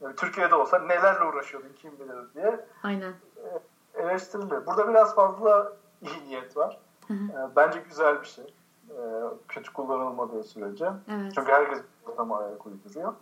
[0.03, 2.65] yani Türkiye'de olsa nelerle uğraşıyordun kim bilir diye.
[2.83, 3.13] Aynen.
[3.37, 4.65] E, eleştirilir.
[4.65, 6.79] Burada biraz fazla iyi niyet var.
[7.07, 7.23] Hı hı.
[7.23, 8.45] E, bence güzel bir şey.
[8.89, 8.99] E,
[9.47, 10.85] kötü kullanılmadığı sürece.
[10.85, 11.31] Evet.
[11.35, 13.13] Çünkü herkes ortama ayak uyduruyor.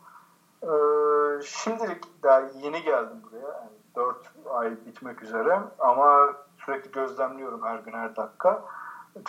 [1.44, 3.48] Şimdilik daha yeni geldim buraya.
[3.48, 4.18] Yani 4
[4.50, 6.34] ay bitmek üzere ama
[6.66, 8.64] sürekli gözlemliyorum her gün her dakika.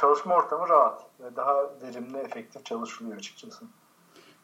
[0.01, 3.65] Çalışma ortamı rahat ve daha verimli, efektif çalışılıyor açıkçası.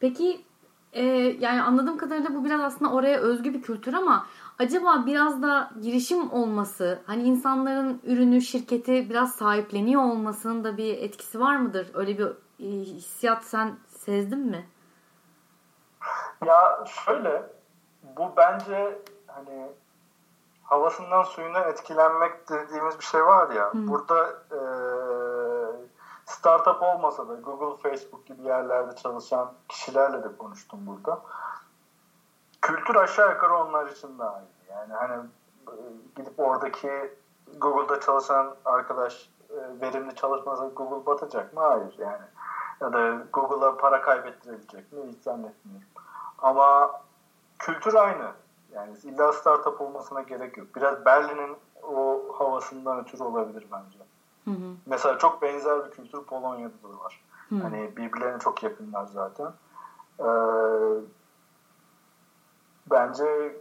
[0.00, 0.44] Peki
[0.92, 1.02] e,
[1.40, 4.26] yani anladığım kadarıyla bu biraz aslında oraya özgü bir kültür ama
[4.58, 11.40] acaba biraz da girişim olması, hani insanların ürünü, şirketi biraz sahipleniyor olmasının da bir etkisi
[11.40, 11.90] var mıdır?
[11.94, 12.26] Öyle bir
[12.60, 14.66] e, hissiyat sen sezdin mi?
[16.46, 17.42] Ya şöyle,
[18.16, 19.66] bu bence hani
[20.62, 23.64] havasından suyuna etkilenmek dediğimiz bir şey var ya.
[23.64, 23.88] Hı.
[23.88, 24.58] Burada e,
[26.28, 31.20] startup olmasa da Google, Facebook gibi yerlerde çalışan kişilerle de konuştum burada.
[32.62, 34.70] Kültür aşağı yukarı onlar için daha iyi.
[34.70, 35.26] Yani hani
[35.68, 35.74] e,
[36.16, 37.12] gidip oradaki
[37.56, 41.60] Google'da çalışan arkadaş e, verimli çalışmasa Google batacak mı?
[41.60, 42.24] Hayır yani.
[42.80, 45.00] Ya da Google'a para kaybettirebilecek mi?
[45.08, 45.88] Hiç zannetmiyorum.
[46.38, 46.90] Ama
[47.58, 48.32] kültür aynı.
[48.72, 50.68] Yani illa startup olmasına gerek yok.
[50.76, 53.98] Biraz Berlin'in o havasından ötürü olabilir bence.
[54.44, 54.74] Hı hı.
[54.86, 57.20] Mesela çok benzer bir kültür Polonya'da da var.
[57.48, 57.54] Hı.
[57.54, 59.52] Hani birbirlerine çok yakınlar zaten.
[60.20, 60.24] Ee,
[62.90, 63.56] bence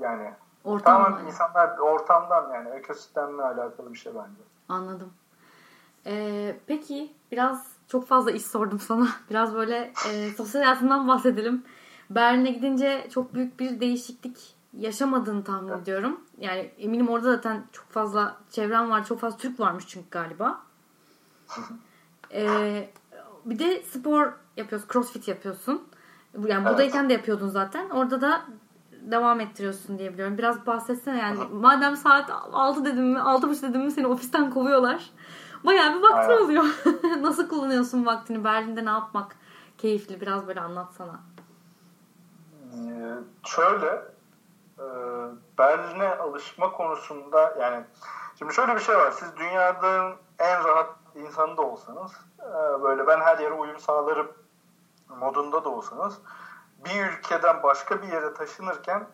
[0.00, 0.32] yani
[0.64, 4.42] Ortam tamamen insanlar ortamdan yani ekosistemle alakalı bir şey bence.
[4.68, 5.12] Anladım.
[6.06, 9.08] Ee, peki biraz çok fazla iş sordum sana.
[9.30, 11.64] Biraz böyle e, sosyal hayatından bahsedelim.
[12.10, 16.20] Berlin'e gidince çok büyük bir değişiklik yaşamadığını tahmin ediyorum.
[16.38, 19.04] Yani eminim orada zaten çok fazla çevren var.
[19.04, 20.60] Çok fazla Türk varmış çünkü galiba.
[22.32, 22.90] ee,
[23.44, 24.88] bir de spor yapıyorsun.
[24.92, 25.82] Crossfit yapıyorsun.
[26.34, 26.66] Yani evet.
[26.66, 27.90] buradayken de yapıyordun zaten.
[27.90, 28.42] Orada da
[29.00, 30.38] devam ettiriyorsun diye biliyorum.
[30.38, 31.38] Biraz bahsetsene yani.
[31.52, 35.10] Madem saat 6 dedim mi 6.30 dedim mi seni ofisten kovuyorlar.
[35.64, 36.44] Bayağı bir vaktin Aynen.
[36.44, 36.64] oluyor.
[37.20, 38.44] Nasıl kullanıyorsun vaktini?
[38.44, 39.36] Berlin'de ne yapmak
[39.78, 40.20] keyifli?
[40.20, 41.20] Biraz böyle anlatsana.
[42.72, 43.14] Ee,
[43.46, 44.02] şöyle
[44.80, 44.86] e,
[45.58, 47.84] Berlin'e alışma konusunda yani
[48.38, 49.10] şimdi şöyle bir şey var.
[49.10, 54.32] Siz dünyanın en rahat insanı da olsanız e, böyle ben her yere uyum sağlarım
[55.08, 56.18] modunda da olsanız
[56.84, 59.06] bir ülkeden başka bir yere taşınırken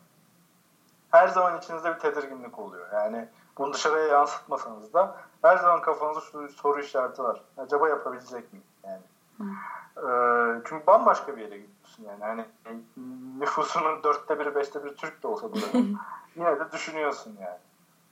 [1.10, 2.86] her zaman içinizde bir tedirginlik oluyor.
[2.92, 7.42] Yani bunu dışarıya yansıtmasanız da her zaman kafanızda şu soru işareti var.
[7.58, 8.66] Acaba yapabilecek miyim?
[8.84, 9.02] Yani.
[9.96, 10.08] E,
[10.68, 12.44] çünkü bambaşka bir yere gidiyorsun yani.
[12.64, 12.80] Hani
[13.38, 15.78] nüfusunun dörtte biri, beşte biri Türk de olsa burada
[16.36, 17.58] yine de düşünüyorsun yani.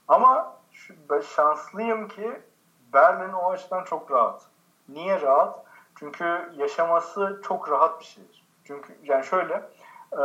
[0.07, 2.41] Ama şu, ben şanslıyım ki
[2.93, 4.45] Berlin o açıdan çok rahat.
[4.89, 5.65] Niye rahat?
[5.95, 8.45] Çünkü yaşaması çok rahat bir şehir.
[8.63, 9.53] Çünkü yani şöyle
[10.13, 10.17] e,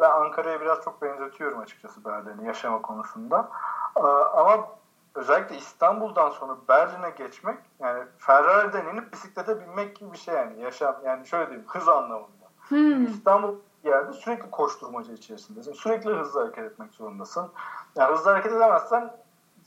[0.00, 3.48] ben Ankara'ya biraz çok benzetiyorum açıkçası Berlin'i yaşama konusunda.
[3.96, 4.68] E, ama
[5.14, 10.96] özellikle İstanbul'dan sonra Berlin'e geçmek yani Ferrari'den inip bisiklete binmek gibi bir şey yani yaşam
[11.04, 12.41] yani şöyle diyeyim hız anlamında.
[12.68, 13.06] Hmm.
[13.06, 15.72] İstanbul yerde sürekli koşturmaca içerisindesin.
[15.72, 17.50] Sürekli hızlı hareket etmek zorundasın.
[17.96, 19.16] Yani hızlı hareket edemezsen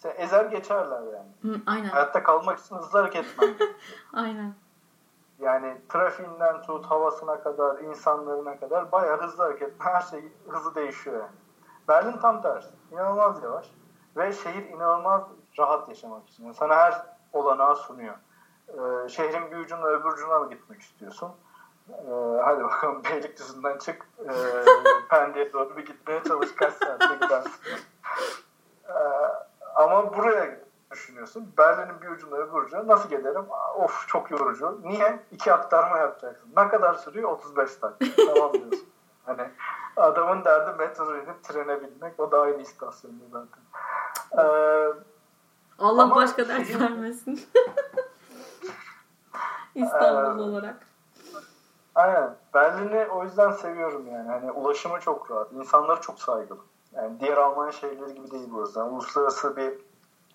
[0.04, 1.56] ezer geçerler yani.
[1.56, 1.90] Hı, aynen.
[1.90, 3.56] Hayatta kalmak için hızlı hareket etmem.
[4.14, 4.54] aynen.
[5.40, 9.74] Yani trafiğinden tut havasına kadar, insanlarına kadar bayağı hızlı hareket.
[9.80, 11.36] Her şey hızlı değişiyor yani.
[11.88, 12.70] Berlin tam tersi.
[12.92, 13.72] İnanılmaz yavaş.
[14.18, 15.24] Ve şehir inanılmaz
[15.60, 16.44] rahat yaşamak için.
[16.44, 18.16] Yani sana her olanağı sunuyor.
[18.68, 21.32] Ee, şehrin bir ucuna öbür ucuna mı gitmek istiyorsun?
[21.90, 24.08] Ee, hadi bakalım Beylikdüzü'nden çık.
[24.20, 24.32] Ee,
[25.10, 26.56] Pendik'e doğru bir gitmeye çalış.
[26.56, 27.52] Kaç saatte gidersin.
[28.88, 28.94] Ee,
[29.76, 30.60] ama buraya
[30.92, 31.54] düşünüyorsun.
[31.58, 33.46] Berlin'in bir ucuna öbür ucuna nasıl giderim?
[33.76, 34.82] Of çok yorucu.
[34.84, 35.20] Niye?
[35.32, 36.50] İki aktarma yapacaksın.
[36.58, 37.30] Ne kadar sürüyor?
[37.30, 38.34] 35 dakika.
[38.34, 38.80] tamam diyorsun.
[39.26, 39.50] Hani
[39.98, 42.20] adamın derdi metro inip trene binmek.
[42.20, 43.64] O da aynı istasyonda zaten.
[44.38, 44.94] Ee,
[45.80, 46.80] Allah başka dert şey...
[46.80, 47.48] vermesin.
[49.76, 50.76] İstanbul ee, olarak.
[51.96, 52.36] Aynen.
[52.54, 54.30] Berlin'i o yüzden seviyorum yani.
[54.30, 55.52] Hani ulaşımı çok rahat.
[55.52, 56.60] İnsanları çok saygılı.
[56.94, 58.80] Yani diğer Almanya şehirleri gibi değil burası.
[58.80, 59.74] Yani uluslararası bir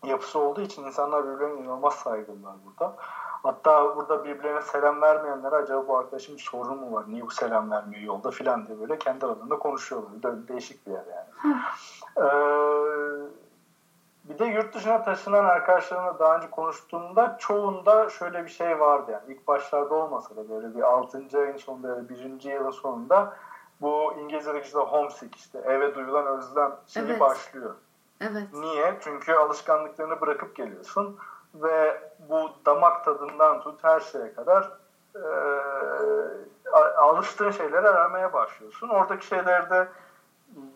[0.04, 2.96] yapısı olduğu için insanlar birbirlerine inanılmaz saygılılar burada.
[3.42, 7.04] Hatta burada birbirlerine selam vermeyenlere acaba bu arkadaşım bir sorun mu var?
[7.08, 10.22] Niye bu selam vermiyor yolda filan diye böyle kendi aralarında konuşuyorlar.
[10.22, 11.56] Böyle değişik bir yer yani.
[12.16, 12.30] ee,
[14.24, 19.34] bir de yurt dışına taşınan arkadaşlarımla daha önce konuştuğumda çoğunda şöyle bir şey vardı yani.
[19.34, 21.38] ilk başlarda olmasa da böyle bir 6.
[21.38, 22.42] ayın sonunda ya da 1.
[22.42, 23.36] yılın sonunda
[23.80, 27.20] bu İngilizce'deki işte homesick işte eve duyulan özlem şeyi evet.
[27.20, 27.74] başlıyor.
[28.20, 28.46] Evet.
[28.52, 28.98] Niye?
[29.00, 31.18] Çünkü alışkanlıklarını bırakıp geliyorsun
[31.54, 34.70] ve bu damak tadından tut her şeye kadar
[35.14, 35.24] e,
[36.96, 38.88] alıştığın şeyleri aramaya başlıyorsun.
[38.88, 39.88] Oradaki şeyleri de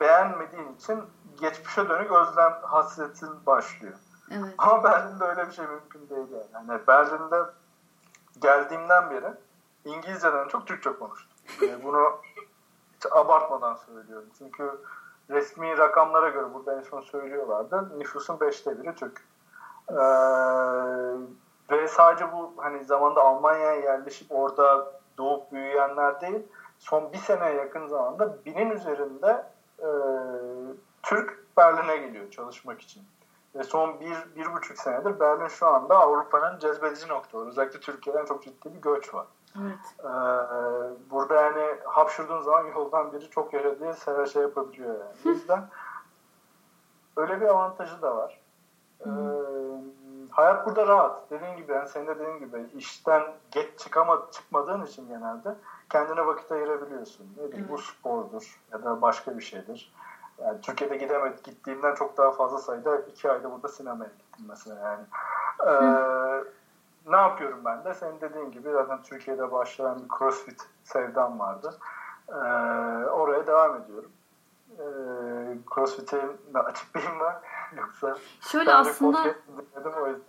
[0.00, 1.02] beğenmediğin için
[1.40, 3.94] geçmişe dönük özlem hasretin başlıyor.
[4.30, 4.54] Evet.
[4.58, 6.68] Ama Berlin'de öyle bir şey mümkün değil yani.
[6.68, 7.42] yani Berlin'de
[8.40, 9.34] geldiğimden beri
[9.84, 11.32] İngilizceden çok Türkçe konuştum.
[11.60, 12.18] Yani bunu
[12.96, 14.28] hiç abartmadan söylüyorum.
[14.38, 14.70] Çünkü
[15.30, 17.98] resmi rakamlara göre burada en son söylüyorlardı.
[17.98, 19.24] Nüfusun beşte biri Türk.
[19.90, 19.94] Ee,
[21.70, 26.42] ve sadece bu hani zamanda Almanya'ya yerleşip orada doğup büyüyenler değil,
[26.78, 29.46] son bir seneye yakın zamanda binin üzerinde
[29.78, 29.88] e,
[31.04, 33.02] Türk Berlin'e geliyor çalışmak için.
[33.54, 37.48] Ve son bir, bir buçuk senedir Berlin şu anda Avrupa'nın cezbedici noktaları.
[37.48, 39.26] Özellikle Türkiye'den çok ciddi bir göç var.
[39.60, 39.78] Evet.
[39.98, 40.08] Ee,
[41.10, 45.16] burada yani hapşırdığın zaman yoldan biri çok yaşa diye sever şey yapabiliyor yani.
[45.26, 45.68] O yüzden
[47.16, 48.40] öyle bir avantajı da var.
[49.00, 49.10] Ee,
[50.30, 51.30] hayat burada rahat.
[51.30, 55.54] Dediğin gibi yani senin de dediğin gibi işten geç çıkama, çıkmadığın için genelde
[55.90, 57.26] kendine vakit ayırabiliyorsun.
[57.36, 57.70] Ne bileyim evet.
[57.70, 59.92] bu spordur ya da başka bir şeydir.
[60.42, 61.38] Yani Türkiye'de gidemedim.
[61.44, 65.04] Gittiğimden çok daha fazla sayıda iki ayda burada sinemaya gittim mesela yani.
[65.66, 66.44] Ee,
[67.06, 67.94] ne yapıyorum ben de?
[67.94, 71.74] Senin dediğin gibi zaten Türkiye'de başlayan bir CrossFit sevdam vardı.
[72.28, 72.34] Ee,
[73.06, 74.10] oraya devam ediyorum.
[74.70, 74.84] Ee,
[75.74, 76.22] CrossFit'e
[76.54, 77.32] açıklayayım mı?
[77.76, 79.34] Yoksa Şöyle aslında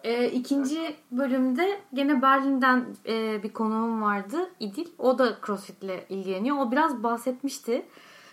[0.04, 4.88] e, ikinci bölümde gene Berlin'den e, bir konuğum vardı İdil.
[4.98, 6.58] O da CrossFit ile ilgileniyor.
[6.58, 7.86] O biraz bahsetmişti.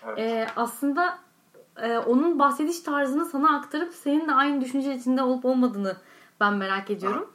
[0.07, 0.19] Evet.
[0.19, 1.19] E, aslında
[1.77, 5.97] e, onun bahsediş tarzını sana aktarıp senin de aynı düşünce içinde olup olmadığını
[6.41, 7.31] ben merak ediyorum.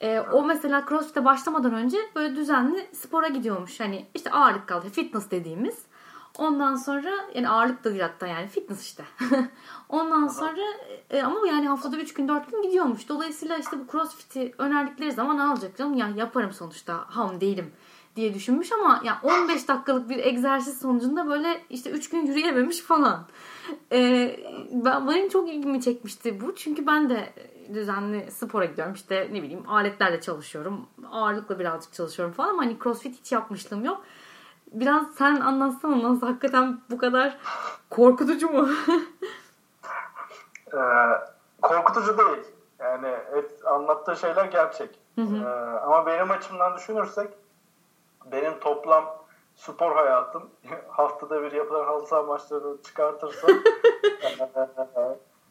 [0.00, 3.80] E, o mesela CrossFit'e başlamadan önce böyle düzenli spora gidiyormuş.
[3.80, 5.78] Hani işte ağırlık kaldı, fitness dediğimiz.
[6.38, 9.04] Ondan sonra yani ağırlık da değil hatta yani fitness işte.
[9.88, 10.60] Ondan sonra
[11.10, 13.08] e, ama yani haftada 3 gün 4 gün gidiyormuş.
[13.08, 17.72] Dolayısıyla işte bu crossfit'i önerdikleri zaman alacak canım ya yaparım sonuçta ham değilim
[18.20, 23.26] diye düşünmüş ama ya 15 dakikalık bir egzersiz sonucunda böyle işte 3 gün yürüyememiş falan.
[23.92, 24.36] Ee,
[24.72, 26.54] ben, benim çok ilgimi çekmişti bu.
[26.54, 27.32] Çünkü ben de
[27.74, 28.94] düzenli spora gidiyorum.
[28.94, 30.86] İşte ne bileyim aletlerle çalışıyorum.
[31.10, 34.02] Ağırlıkla birazcık çalışıyorum falan ama hani crossfit hiç yapmışlığım yok.
[34.72, 37.38] Biraz sen anlatsana nasıl hakikaten bu kadar
[37.90, 38.68] korkutucu mu?
[40.74, 40.78] ee,
[41.62, 42.44] korkutucu değil.
[42.78, 44.90] Yani et, anlattığı şeyler gerçek.
[45.14, 45.36] Hı hı.
[45.36, 47.28] Ee, ama benim açımdan düşünürsek
[48.24, 49.04] benim toplam
[49.54, 50.50] spor hayatım
[50.88, 53.50] haftada bir yapılan halı saha maçlarını çıkartırsam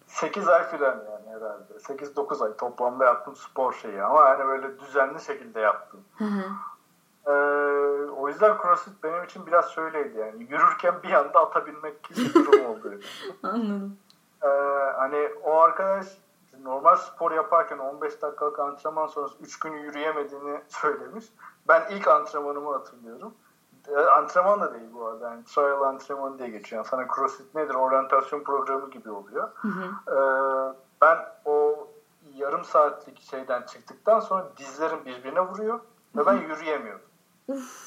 [0.07, 1.73] 8 ay filan yani herhalde.
[1.73, 5.99] 8-9 ay toplamda yaptım spor şeyi ama yani böyle düzenli şekilde yaptım.
[6.17, 6.43] Hı hı.
[7.27, 7.31] Ee,
[8.11, 10.47] o yüzden CrossFit benim için biraz şöyleydi yani.
[10.49, 12.93] Yürürken bir anda atabilmek gibi bir durum oldu.
[13.43, 13.97] Anladım.
[14.43, 14.47] Ee,
[14.97, 16.07] hani o arkadaş
[16.63, 21.25] normal spor yaparken 15 dakikalık antrenman sonrası 3 gün yürüyemediğini söylemiş.
[21.69, 23.33] Ben ilk antrenmanımı hatırlıyorum.
[23.87, 25.29] E, antrenman da değil bu arada.
[25.29, 26.79] Yani trial antrenman diye geçiyor.
[26.79, 27.73] Yani sana CrossFit nedir?
[27.73, 29.49] Oryantasyon programı gibi oluyor.
[29.55, 30.15] Hı hı.
[30.15, 31.87] Ee, ben o
[32.33, 35.79] yarım saatlik şeyden çıktıktan sonra dizlerim birbirine vuruyor
[36.15, 37.01] ve ben yürüyemiyorum.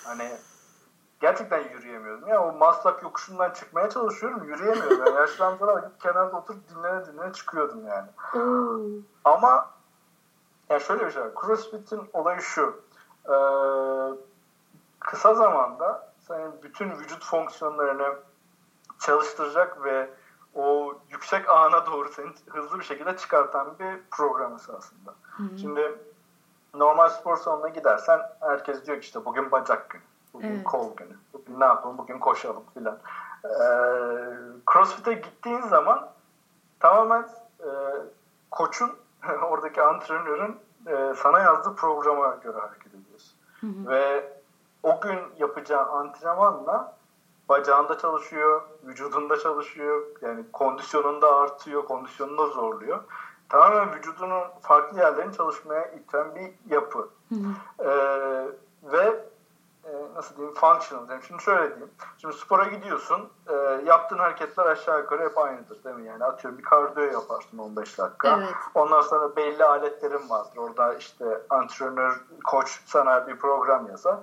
[0.04, 0.28] hani
[1.20, 2.28] gerçekten yürüyemiyordum.
[2.28, 4.44] Ya o Maslak yokuşundan çıkmaya çalışıyorum.
[4.44, 5.06] Yürüyemiyorum.
[5.06, 8.08] Yani yaşlandılar kenarda oturup dinlene dinlene çıkıyordum yani.
[9.24, 9.70] Ama
[10.70, 11.30] yani şöyle bir şey var.
[11.40, 12.82] CrossFit'in olayı şu.
[13.28, 13.32] Ee,
[15.00, 18.14] kısa zamanda senin bütün vücut fonksiyonlarını
[19.00, 20.10] çalıştıracak ve
[20.54, 25.14] o yüksek ana doğru seni hızlı bir şekilde çıkartan bir program esasında.
[25.22, 25.58] Hı hı.
[25.58, 25.98] Şimdi
[26.74, 30.02] normal spor salonuna gidersen herkes diyor ki işte bugün bacak günü,
[30.34, 30.64] bugün evet.
[30.64, 32.98] kol günü, bugün ne yapalım, bugün koşalım filan.
[33.44, 33.48] Ee,
[34.72, 36.08] CrossFit'e gittiğin zaman
[36.80, 37.28] tamamen
[37.60, 37.68] e,
[38.50, 38.96] koçun,
[39.42, 42.91] oradaki antrenörün e, sana yazdığı programa göre hareket.
[43.62, 43.90] Hı hı.
[43.90, 44.32] Ve
[44.82, 46.96] o gün yapacağı antrenmanla
[47.48, 50.02] bacağında çalışıyor, vücudunda çalışıyor.
[50.20, 53.00] Yani kondisyonunda artıyor, kondisyonunda zorluyor.
[53.48, 57.08] Tamamen vücudunun farklı yerlerini çalışmaya iten bir yapı.
[57.28, 57.88] Hı hı.
[57.88, 58.46] Ee,
[58.82, 59.24] ve
[59.92, 61.24] e, nasıl diyeyim functional diyeyim.
[61.26, 61.90] Şimdi şöyle diyeyim.
[62.18, 63.30] Şimdi spora gidiyorsun.
[63.48, 63.54] E,
[63.86, 66.06] yaptığın hareketler aşağı yukarı hep aynıdır değil mi?
[66.06, 68.38] Yani atıyorum bir kardiyo yaparsın 15 dakika.
[68.38, 68.54] Evet.
[68.74, 70.56] Ondan sonra belli aletlerin vardır.
[70.56, 74.18] Orada işte antrenör, koç sana bir program yazar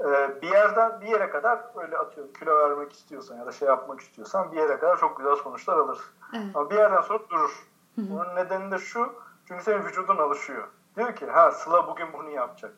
[0.00, 4.00] ee, bir yerden bir yere kadar öyle atıyorum kilo vermek istiyorsan ya da şey yapmak
[4.00, 6.12] istiyorsan bir yere kadar çok güzel sonuçlar alırsın.
[6.34, 6.46] Evet.
[6.54, 7.66] Ama bir yerden sonra durur.
[7.94, 8.10] Hı hı.
[8.10, 9.12] Bunun nedeni de şu
[9.48, 10.68] çünkü senin vücudun alışıyor.
[10.96, 12.72] Diyor ki ha Sıla bugün bunu yapacak.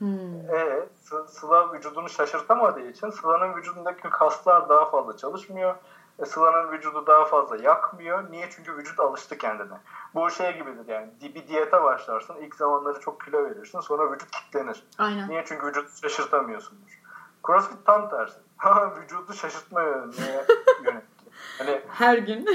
[0.00, 0.50] Hmm.
[0.54, 0.88] E,
[1.26, 5.74] Sıla vücudunu şaşırtamadığı için Sıla'nın vücudundaki kaslar daha fazla çalışmıyor.
[6.18, 8.30] E, Sıla'nın vücudu daha fazla yakmıyor.
[8.30, 8.48] Niye?
[8.50, 9.78] Çünkü vücut alıştı kendine.
[10.14, 11.10] Bu şey gibidir yani.
[11.22, 12.36] Bir diyete başlarsın.
[12.40, 13.80] ilk zamanları çok kilo verirsin.
[13.80, 14.84] Sonra vücut kitlenir.
[14.98, 15.28] Aynen.
[15.28, 15.44] Niye?
[15.46, 17.00] Çünkü vücut şaşırtamıyorsundur.
[17.46, 18.38] CrossFit tam tersi.
[19.02, 20.14] Vücudu şaşırtma yönelik.
[21.58, 22.46] Hani, her gün.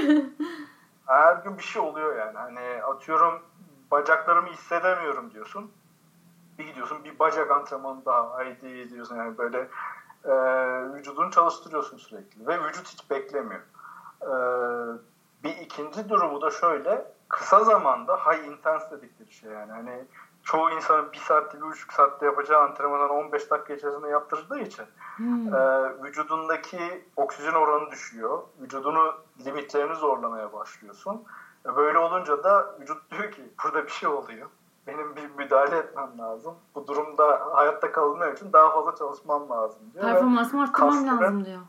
[1.06, 2.38] her gün bir şey oluyor yani.
[2.38, 3.42] Hani atıyorum
[3.90, 5.70] bacaklarımı hissedemiyorum diyorsun.
[6.58, 9.68] Bir gidiyorsun bir bacak antrenmanı daha haydi diyorsun yani böyle
[10.24, 10.32] e,
[10.94, 13.60] vücudunu çalıştırıyorsun sürekli ve vücut hiç beklemiyor.
[14.22, 14.32] E,
[15.44, 20.04] bir ikinci durumu da şöyle kısa zamanda high intense dedikleri şey yani hani
[20.42, 24.84] çoğu insanın bir saatte bir buçuk saatte yapacağı antrenmandan 15 dakika içerisinde yaptırdığı için
[25.16, 25.54] hmm.
[25.54, 28.42] e, vücudundaki oksijen oranı düşüyor.
[28.60, 29.14] Vücudunu
[29.44, 31.24] limitlerini zorlamaya başlıyorsun.
[31.66, 34.48] E, böyle olunca da vücut diyor ki burada bir şey oluyor
[34.86, 36.54] benim bir müdahale etmem lazım.
[36.74, 40.04] Bu durumda hayatta kalmak için daha fazla çalışmam lazım diyor.
[40.04, 41.60] Performansımı arttırmam lazım diyor.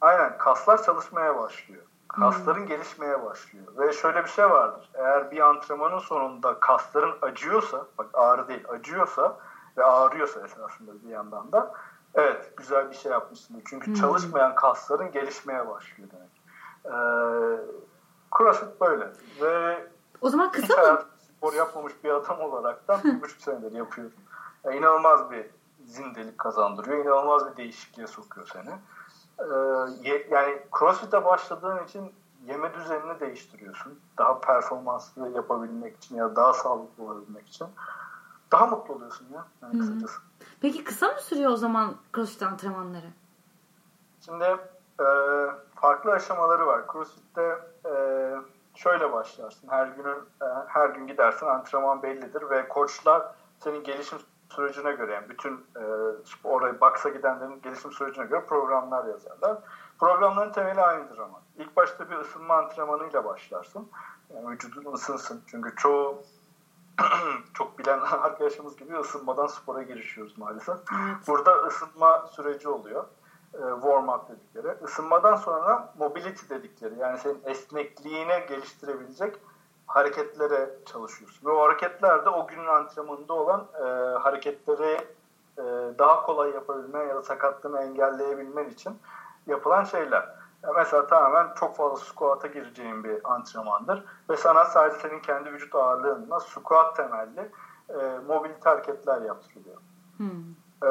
[0.00, 1.82] Aynen kaslar çalışmaya başlıyor.
[2.08, 2.66] Kasların hmm.
[2.66, 3.66] gelişmeye başlıyor.
[3.78, 4.90] Ve şöyle bir şey vardır.
[4.94, 9.36] Eğer bir antrenmanın sonunda kasların acıyorsa, bak ağrı değil acıyorsa
[9.76, 11.72] ve ağrıyorsa esasında bir yandan da
[12.14, 13.62] evet güzel bir şey yapmışsın.
[13.68, 13.94] Çünkü hmm.
[13.94, 16.36] çalışmayan kasların gelişmeye başlıyor demek.
[16.84, 17.60] Ee,
[18.38, 19.08] CrossFit böyle.
[19.40, 19.86] Ve
[20.20, 20.95] o zaman kısa?
[21.36, 24.14] Spor yapmamış bir adam olarak da bir buçuk senedir yapıyorum.
[24.64, 25.46] Yani inanılmaz bir
[25.84, 27.04] zindelik kazandırıyor.
[27.04, 28.70] inanılmaz bir değişikliğe sokuyor seni.
[29.38, 32.12] Ee, yani CrossFit'e başladığın için
[32.46, 34.00] yeme düzenini değiştiriyorsun.
[34.18, 37.66] Daha performanslı yapabilmek için ya daha sağlıklı olabilmek için.
[38.52, 39.46] Daha mutlu oluyorsun ya.
[39.62, 40.20] Yani kısacası.
[40.60, 43.06] Peki kısa mı sürüyor o zaman CrossFit antrenmanları?
[44.24, 44.44] Şimdi
[45.00, 45.06] e,
[45.74, 46.82] farklı aşamaları var.
[46.92, 47.92] CrossFit'te e,
[48.76, 49.68] şöyle başlarsın.
[49.68, 53.22] Her günün e, her gün gidersin antrenman bellidir ve koçlar
[53.58, 54.18] senin gelişim
[54.50, 55.82] sürecine göre yani bütün e,
[56.44, 59.58] oraya baksa gidenlerin gelişim sürecine göre programlar yazarlar.
[59.98, 61.42] Programların temeli aynıdır ama.
[61.58, 63.88] İlk başta bir ısınma antrenmanıyla başlarsın.
[64.34, 65.42] Yani vücudun ısınsın.
[65.46, 66.22] Çünkü çoğu
[67.54, 70.76] çok bilen arkadaşımız gibi ısınmadan spora girişiyoruz maalesef.
[70.76, 71.16] Evet.
[71.28, 73.04] Burada ısınma süreci oluyor
[73.54, 74.84] e, warm up dedikleri.
[74.84, 79.36] Isınmadan sonra mobility dedikleri yani senin esnekliğine geliştirebilecek
[79.86, 81.46] hareketlere çalışıyorsun.
[81.46, 83.84] Ve o hareketler de o günün antrenmanında olan e,
[84.18, 84.98] hareketleri
[85.58, 85.62] e,
[85.98, 88.98] daha kolay yapabilmen ya da sakatlığını engelleyebilmen için
[89.46, 90.28] yapılan şeyler.
[90.62, 94.04] Yani mesela tamamen çok fazla squat'a gireceğin bir antrenmandır.
[94.30, 97.50] Ve sana sadece senin kendi vücut ağırlığınla squat temelli
[97.88, 99.76] e, mobilite hareketler yaptırılıyor.
[100.16, 100.44] Hmm.
[100.82, 100.88] E,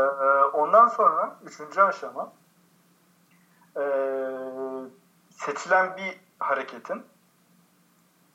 [0.53, 2.31] ondan sonra üçüncü aşama
[3.77, 3.83] e,
[5.29, 7.03] seçilen bir hareketin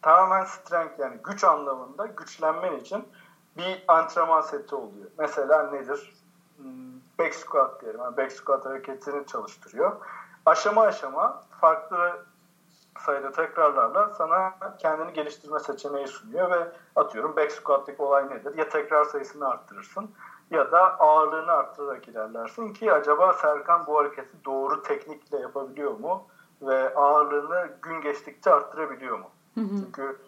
[0.03, 3.09] tamamen strength yani güç anlamında güçlenmen için
[3.57, 5.11] bir antrenman seti oluyor.
[5.19, 6.15] Mesela nedir?
[6.57, 8.01] Hmm, back squat diyelim.
[8.01, 9.97] Yani back squat hareketini çalıştırıyor.
[10.47, 12.25] Aşama aşama farklı
[13.07, 18.55] sayıda tekrarlarla sana kendini geliştirme seçeneği sunuyor ve atıyorum back squat'taki olay nedir?
[18.57, 20.11] Ya tekrar sayısını arttırırsın
[20.51, 26.27] ya da ağırlığını arttırarak ilerlersin ki acaba Serkan bu hareketi doğru teknikle yapabiliyor mu
[26.63, 29.31] ve ağırlığını gün geçtikçe arttırabiliyor mu?
[29.55, 29.69] Hı hı.
[29.85, 30.19] Çünkü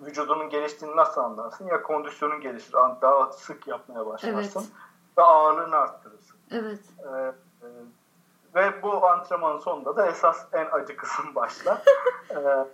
[0.00, 1.66] vücudunun geliştiğini nasıl anlarsın?
[1.66, 5.18] Ya kondisyonun gelişir, daha sık yapmaya başlarsın evet.
[5.18, 6.36] ve ağırlığını arttırırsın.
[6.50, 6.80] Evet.
[6.98, 7.68] Ee, e,
[8.54, 11.82] ve bu antrenmanın sonunda da esas en acı kısım başlar.
[12.30, 12.66] ee,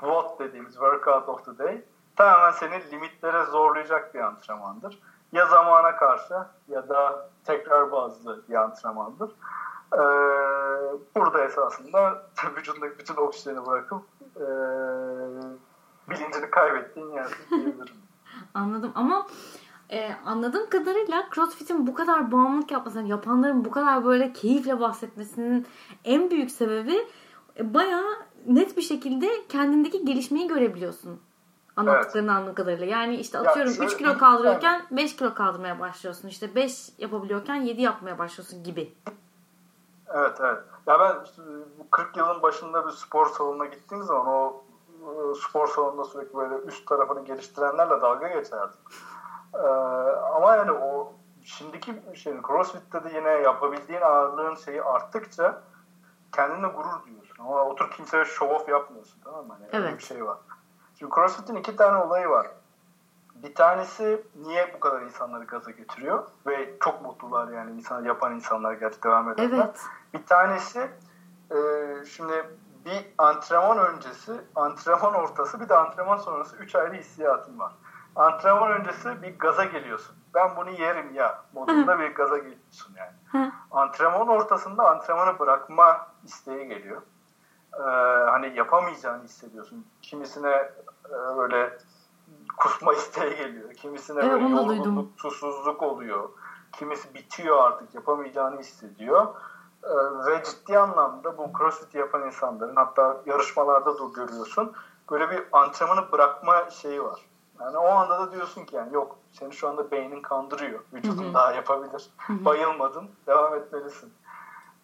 [0.00, 1.84] WOD dediğimiz Workout of the Day.
[2.16, 4.98] Tamamen seni limitlere zorlayacak bir antrenmandır.
[5.32, 6.34] Ya zamana karşı
[6.68, 9.30] ya da tekrar bazlı bir antrenmandır.
[9.94, 9.98] Ee,
[11.16, 12.26] burada esasında
[12.56, 14.02] vücudundaki bütün oksijeni bırakıp
[14.36, 14.46] e,
[16.10, 17.94] bilincini kaybettiğin yer diyebilirim.
[18.54, 19.26] Anladım ama
[19.90, 25.66] e, anladığım kadarıyla CrossFit'in bu kadar bağımlılık yapmasının, yapanların bu kadar böyle keyifle bahsetmesinin
[26.04, 27.06] en büyük sebebi
[27.58, 28.16] e, bayağı
[28.46, 31.20] net bir şekilde kendindeki gelişmeyi görebiliyorsun.
[31.76, 32.36] Anlattıklarını evet.
[32.38, 32.86] anladığım kadarıyla.
[32.86, 34.84] Yani işte atıyorum ya, 3 kilo kaldırıyorken yani.
[34.90, 36.28] 5 kilo kaldırmaya başlıyorsun.
[36.28, 38.94] İşte 5 yapabiliyorken 7 yapmaya başlıyorsun gibi.
[40.08, 40.58] Evet evet.
[40.86, 41.42] Ya ben işte
[41.90, 44.64] 40 yılın başında bir spor salonuna gittiğim zaman o
[45.02, 48.78] e, spor salonunda sürekli böyle üst tarafını geliştirenlerle dalga geçerdim.
[49.54, 49.58] Ee,
[50.36, 51.12] ama yani o
[51.44, 55.62] şimdiki şey CrossFit'te de yine yapabildiğin ağırlığın şeyi arttıkça
[56.32, 57.36] kendine gurur duyuyorsun.
[57.38, 59.56] Ama otur kimseye show off yapmıyorsun tamam mı?
[59.60, 59.84] Yani evet.
[59.84, 60.38] Öyle bir şey var.
[61.02, 62.46] Şimdi CrossFit'in iki tane olayı var.
[63.34, 68.72] Bir tanesi niye bu kadar insanları gaza getiriyor ve çok mutlular yani insan yapan insanlar
[68.72, 69.64] gerçekten devam edenler.
[69.64, 69.80] Evet.
[70.14, 70.90] Bir tanesi
[71.50, 71.58] e,
[72.04, 72.46] şimdi
[72.84, 77.72] bir antrenman öncesi, antrenman ortası bir de antrenman sonrası 3 ayrı hissiyatın var.
[78.16, 80.16] Antrenman öncesi bir gaza geliyorsun.
[80.34, 83.52] Ben bunu yerim ya modunda bir gaza geliyorsun yani.
[83.70, 87.02] antrenman ortasında antrenmanı bırakma isteği geliyor.
[87.78, 87.82] Ee,
[88.30, 89.86] hani yapamayacağını hissediyorsun.
[90.02, 90.70] Kimisine
[91.06, 91.78] e, böyle
[92.56, 93.74] kusma isteği geliyor.
[93.74, 96.28] Kimisine evet, böyle yorgunluk, susuzluk oluyor.
[96.72, 99.26] Kimisi bitiyor artık yapamayacağını hissediyor.
[99.84, 99.88] Ee,
[100.26, 104.72] ve ciddi anlamda bu crossfit yapan insanların hatta yarışmalarda da görüyorsun.
[105.10, 107.20] Böyle bir antrenmanı bırakma şeyi var.
[107.60, 110.80] Yani o anda da diyorsun ki yani yok seni şu anda beynin kandırıyor.
[110.92, 111.34] Vücudun Hı-hı.
[111.34, 112.10] daha yapabilir.
[112.16, 112.44] Hı-hı.
[112.44, 113.10] Bayılmadın.
[113.26, 114.12] Devam etmelisin.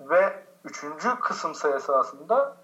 [0.01, 2.57] Ve üçüncü kısımsa esasında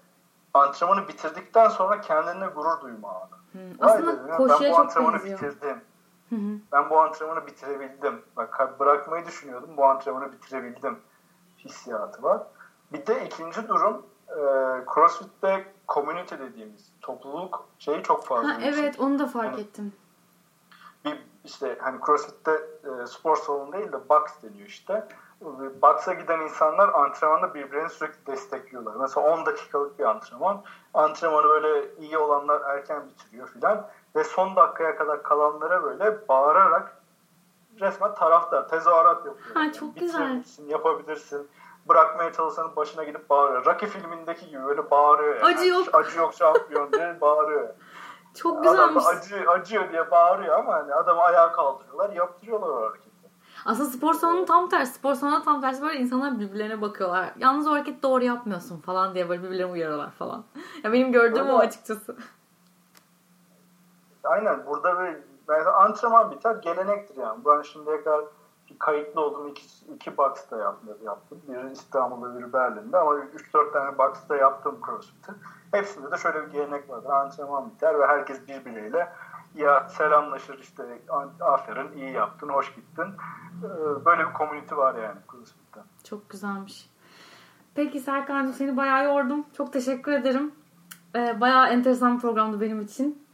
[0.59, 3.65] antrenmanı bitirdikten sonra kendine gurur duyma anı.
[3.79, 5.81] Aslında dedim, koşuya ben bu antrenmanı bitirdim.
[6.29, 6.59] Hı hı.
[6.71, 8.21] Ben bu antrenmanı bitirebildim.
[8.37, 9.69] Bak bırakmayı düşünüyordum.
[9.77, 10.99] Bu antrenmanı bitirebildim
[11.57, 12.43] hissiyatı var.
[12.93, 14.35] Bir de ikinci durum e,
[14.93, 18.49] CrossFit'te community dediğimiz topluluk şeyi çok fazla.
[18.49, 19.93] Ha, evet onu da fark yani, ettim.
[21.05, 25.07] Bir işte hani CrossFit'te e, spor salonu değil de box deniyor işte.
[25.81, 28.95] Box'a giden insanlar antrenmanda birbirlerini sürekli destekliyorlar.
[28.95, 30.63] Mesela 10 dakikalık bir antrenman.
[30.93, 33.87] Antrenmanı böyle iyi olanlar erken bitiriyor filan.
[34.15, 36.97] Ve son dakikaya kadar kalanlara böyle bağırarak
[37.79, 39.55] resmen taraftar, tezahürat yapıyor.
[39.55, 40.43] Ha, çok güzel.
[40.67, 41.47] Yapabilirsin.
[41.89, 43.65] Bırakmaya çalışanın başına gidip bağırıyor.
[43.65, 45.35] Rocky filmindeki gibi böyle bağırıyor.
[45.35, 45.45] Yani.
[45.45, 45.87] Acı yok.
[45.93, 47.69] Acı yok şampiyon diye bağırıyor.
[48.35, 49.05] Çok güzelmiş.
[49.05, 53.14] Adam acı, acıyor diye bağırıyor ama hani adamı ayağa kaldırıyorlar, yaptırıyorlar o hareketi.
[53.65, 54.93] Aslında spor salonu tam tersi.
[54.93, 57.33] Spor salonu tam tersi böyle insanlar birbirlerine bakıyorlar.
[57.37, 60.43] Yalnız o hareketi doğru yapmıyorsun falan diye böyle birbirlerine uyarıyorlar falan.
[60.83, 62.15] Ya benim gördüğüm o açıkçası.
[64.23, 65.17] Aynen burada bir
[65.49, 67.39] yani antrenman biter gelenektir yani.
[67.45, 68.25] Ben şimdiye kadar
[68.79, 71.41] kayıtlı olduğum iki, iki box'ta yaptım, yaptım.
[71.47, 75.31] Biri İstanbul'da, biri Berlin'de ama 3-4 tane box'ta yaptım CrossFit'i.
[75.71, 77.09] Hepsinde de şöyle bir gelenek vardır.
[77.09, 79.09] Antrenman biter ve herkes birbiriyle
[79.55, 80.83] ya selamlaşır işte
[81.39, 83.05] aferin iyi yaptın hoş gittin.
[83.63, 85.79] Ee, böyle bir komünite var yani CrossFit'te.
[86.03, 86.89] Çok güzelmiş.
[87.75, 89.45] Peki Serkan'cığım seni bayağı yordum.
[89.57, 90.51] Çok teşekkür ederim.
[91.15, 93.25] Ee, bayağı enteresan programdı benim için.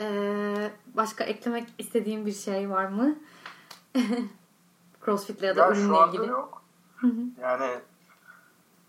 [0.00, 3.16] Ee, başka eklemek istediğim bir şey var mı?
[5.04, 6.26] Crossfit'le ya da ya ürünle ilgili.
[6.26, 6.62] yok.
[7.40, 7.80] yani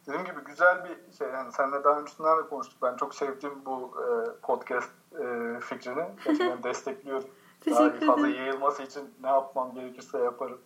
[0.08, 1.28] dediğim gibi güzel bir şey.
[1.28, 2.82] Yani seninle daha öncesinden de konuştuk.
[2.82, 6.06] Ben çok sevdim bu e, podcast e, fikrini.
[6.26, 7.30] Gerçekten destekliyorum.
[7.66, 10.60] daha fazla yayılması için ne yapmam gerekirse yaparım.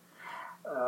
[0.66, 0.80] E,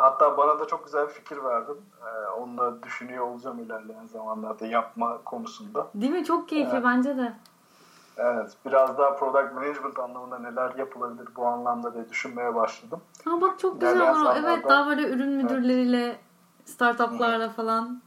[0.00, 1.80] hatta bana da çok güzel bir fikir verdin.
[2.06, 5.86] E, onu da düşünüyor olacağım ilerleyen zamanlarda yapma konusunda.
[5.94, 6.24] Değil mi?
[6.24, 6.84] Çok keyifli evet.
[6.84, 7.32] bence de.
[8.16, 8.52] Evet.
[8.66, 13.00] Biraz daha product management anlamında neler yapılabilir bu anlamda diye düşünmeye başladım.
[13.24, 14.30] Ha bak çok güzel olur.
[14.38, 16.18] Evet daha böyle ürün müdürleriyle, evet.
[16.64, 18.02] Startuplarla falan.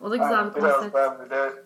[0.00, 0.94] O da güzel Aynen, bir konsept.
[0.94, 1.64] Biraz ben bir de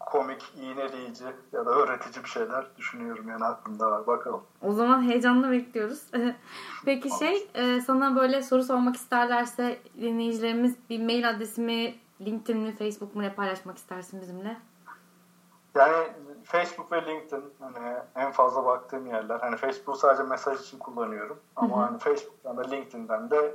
[0.00, 4.06] komik, iğneleyici ya da öğretici bir şeyler düşünüyorum yani aklımda var.
[4.06, 4.42] Bakalım.
[4.62, 6.02] O zaman heyecanla bekliyoruz.
[6.84, 13.14] Peki şey e, sana böyle soru sormak isterlerse dinleyicilerimiz bir mail adresimi LinkedIn mi Facebook
[13.14, 14.56] mu ne paylaşmak istersin bizimle?
[15.74, 16.08] Yani
[16.44, 19.40] Facebook ve LinkedIn hani en fazla baktığım yerler.
[19.40, 21.38] Hani Facebook sadece mesaj için kullanıyorum.
[21.56, 23.54] Ama hani Facebook'tan da LinkedIn'den de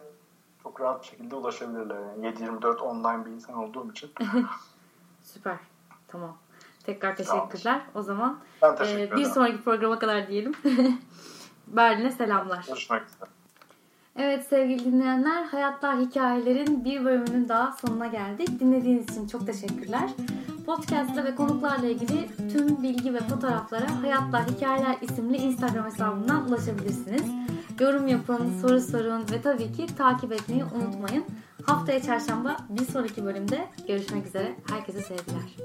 [0.69, 1.97] çok rahat bir şekilde ulaşabilirler.
[2.23, 4.11] Yani 7-24 online bir insan olduğum için.
[5.23, 5.57] Süper.
[6.07, 6.37] Tamam.
[6.83, 7.81] Tekrar teşekkürler.
[7.95, 10.53] O zaman ben teşekkür e, bir sonraki programa kadar diyelim.
[11.67, 12.65] Berlin'e selamlar.
[12.67, 13.29] Görüşmek üzere.
[14.15, 18.59] Evet sevgili dinleyenler Hayatlar Hikayelerin bir bölümünün daha sonuna geldik.
[18.59, 20.09] Dinlediğiniz için çok teşekkürler.
[20.65, 27.48] Podcast'la ve konuklarla ilgili tüm bilgi ve fotoğraflara Hayatlar Hikayeler isimli Instagram hesabından ulaşabilirsiniz.
[27.79, 31.25] Yorum yapın, soru sorun ve tabii ki takip etmeyi unutmayın.
[31.65, 34.55] Haftaya çarşamba bir sonraki bölümde görüşmek üzere.
[34.69, 35.55] Herkese sevgiler.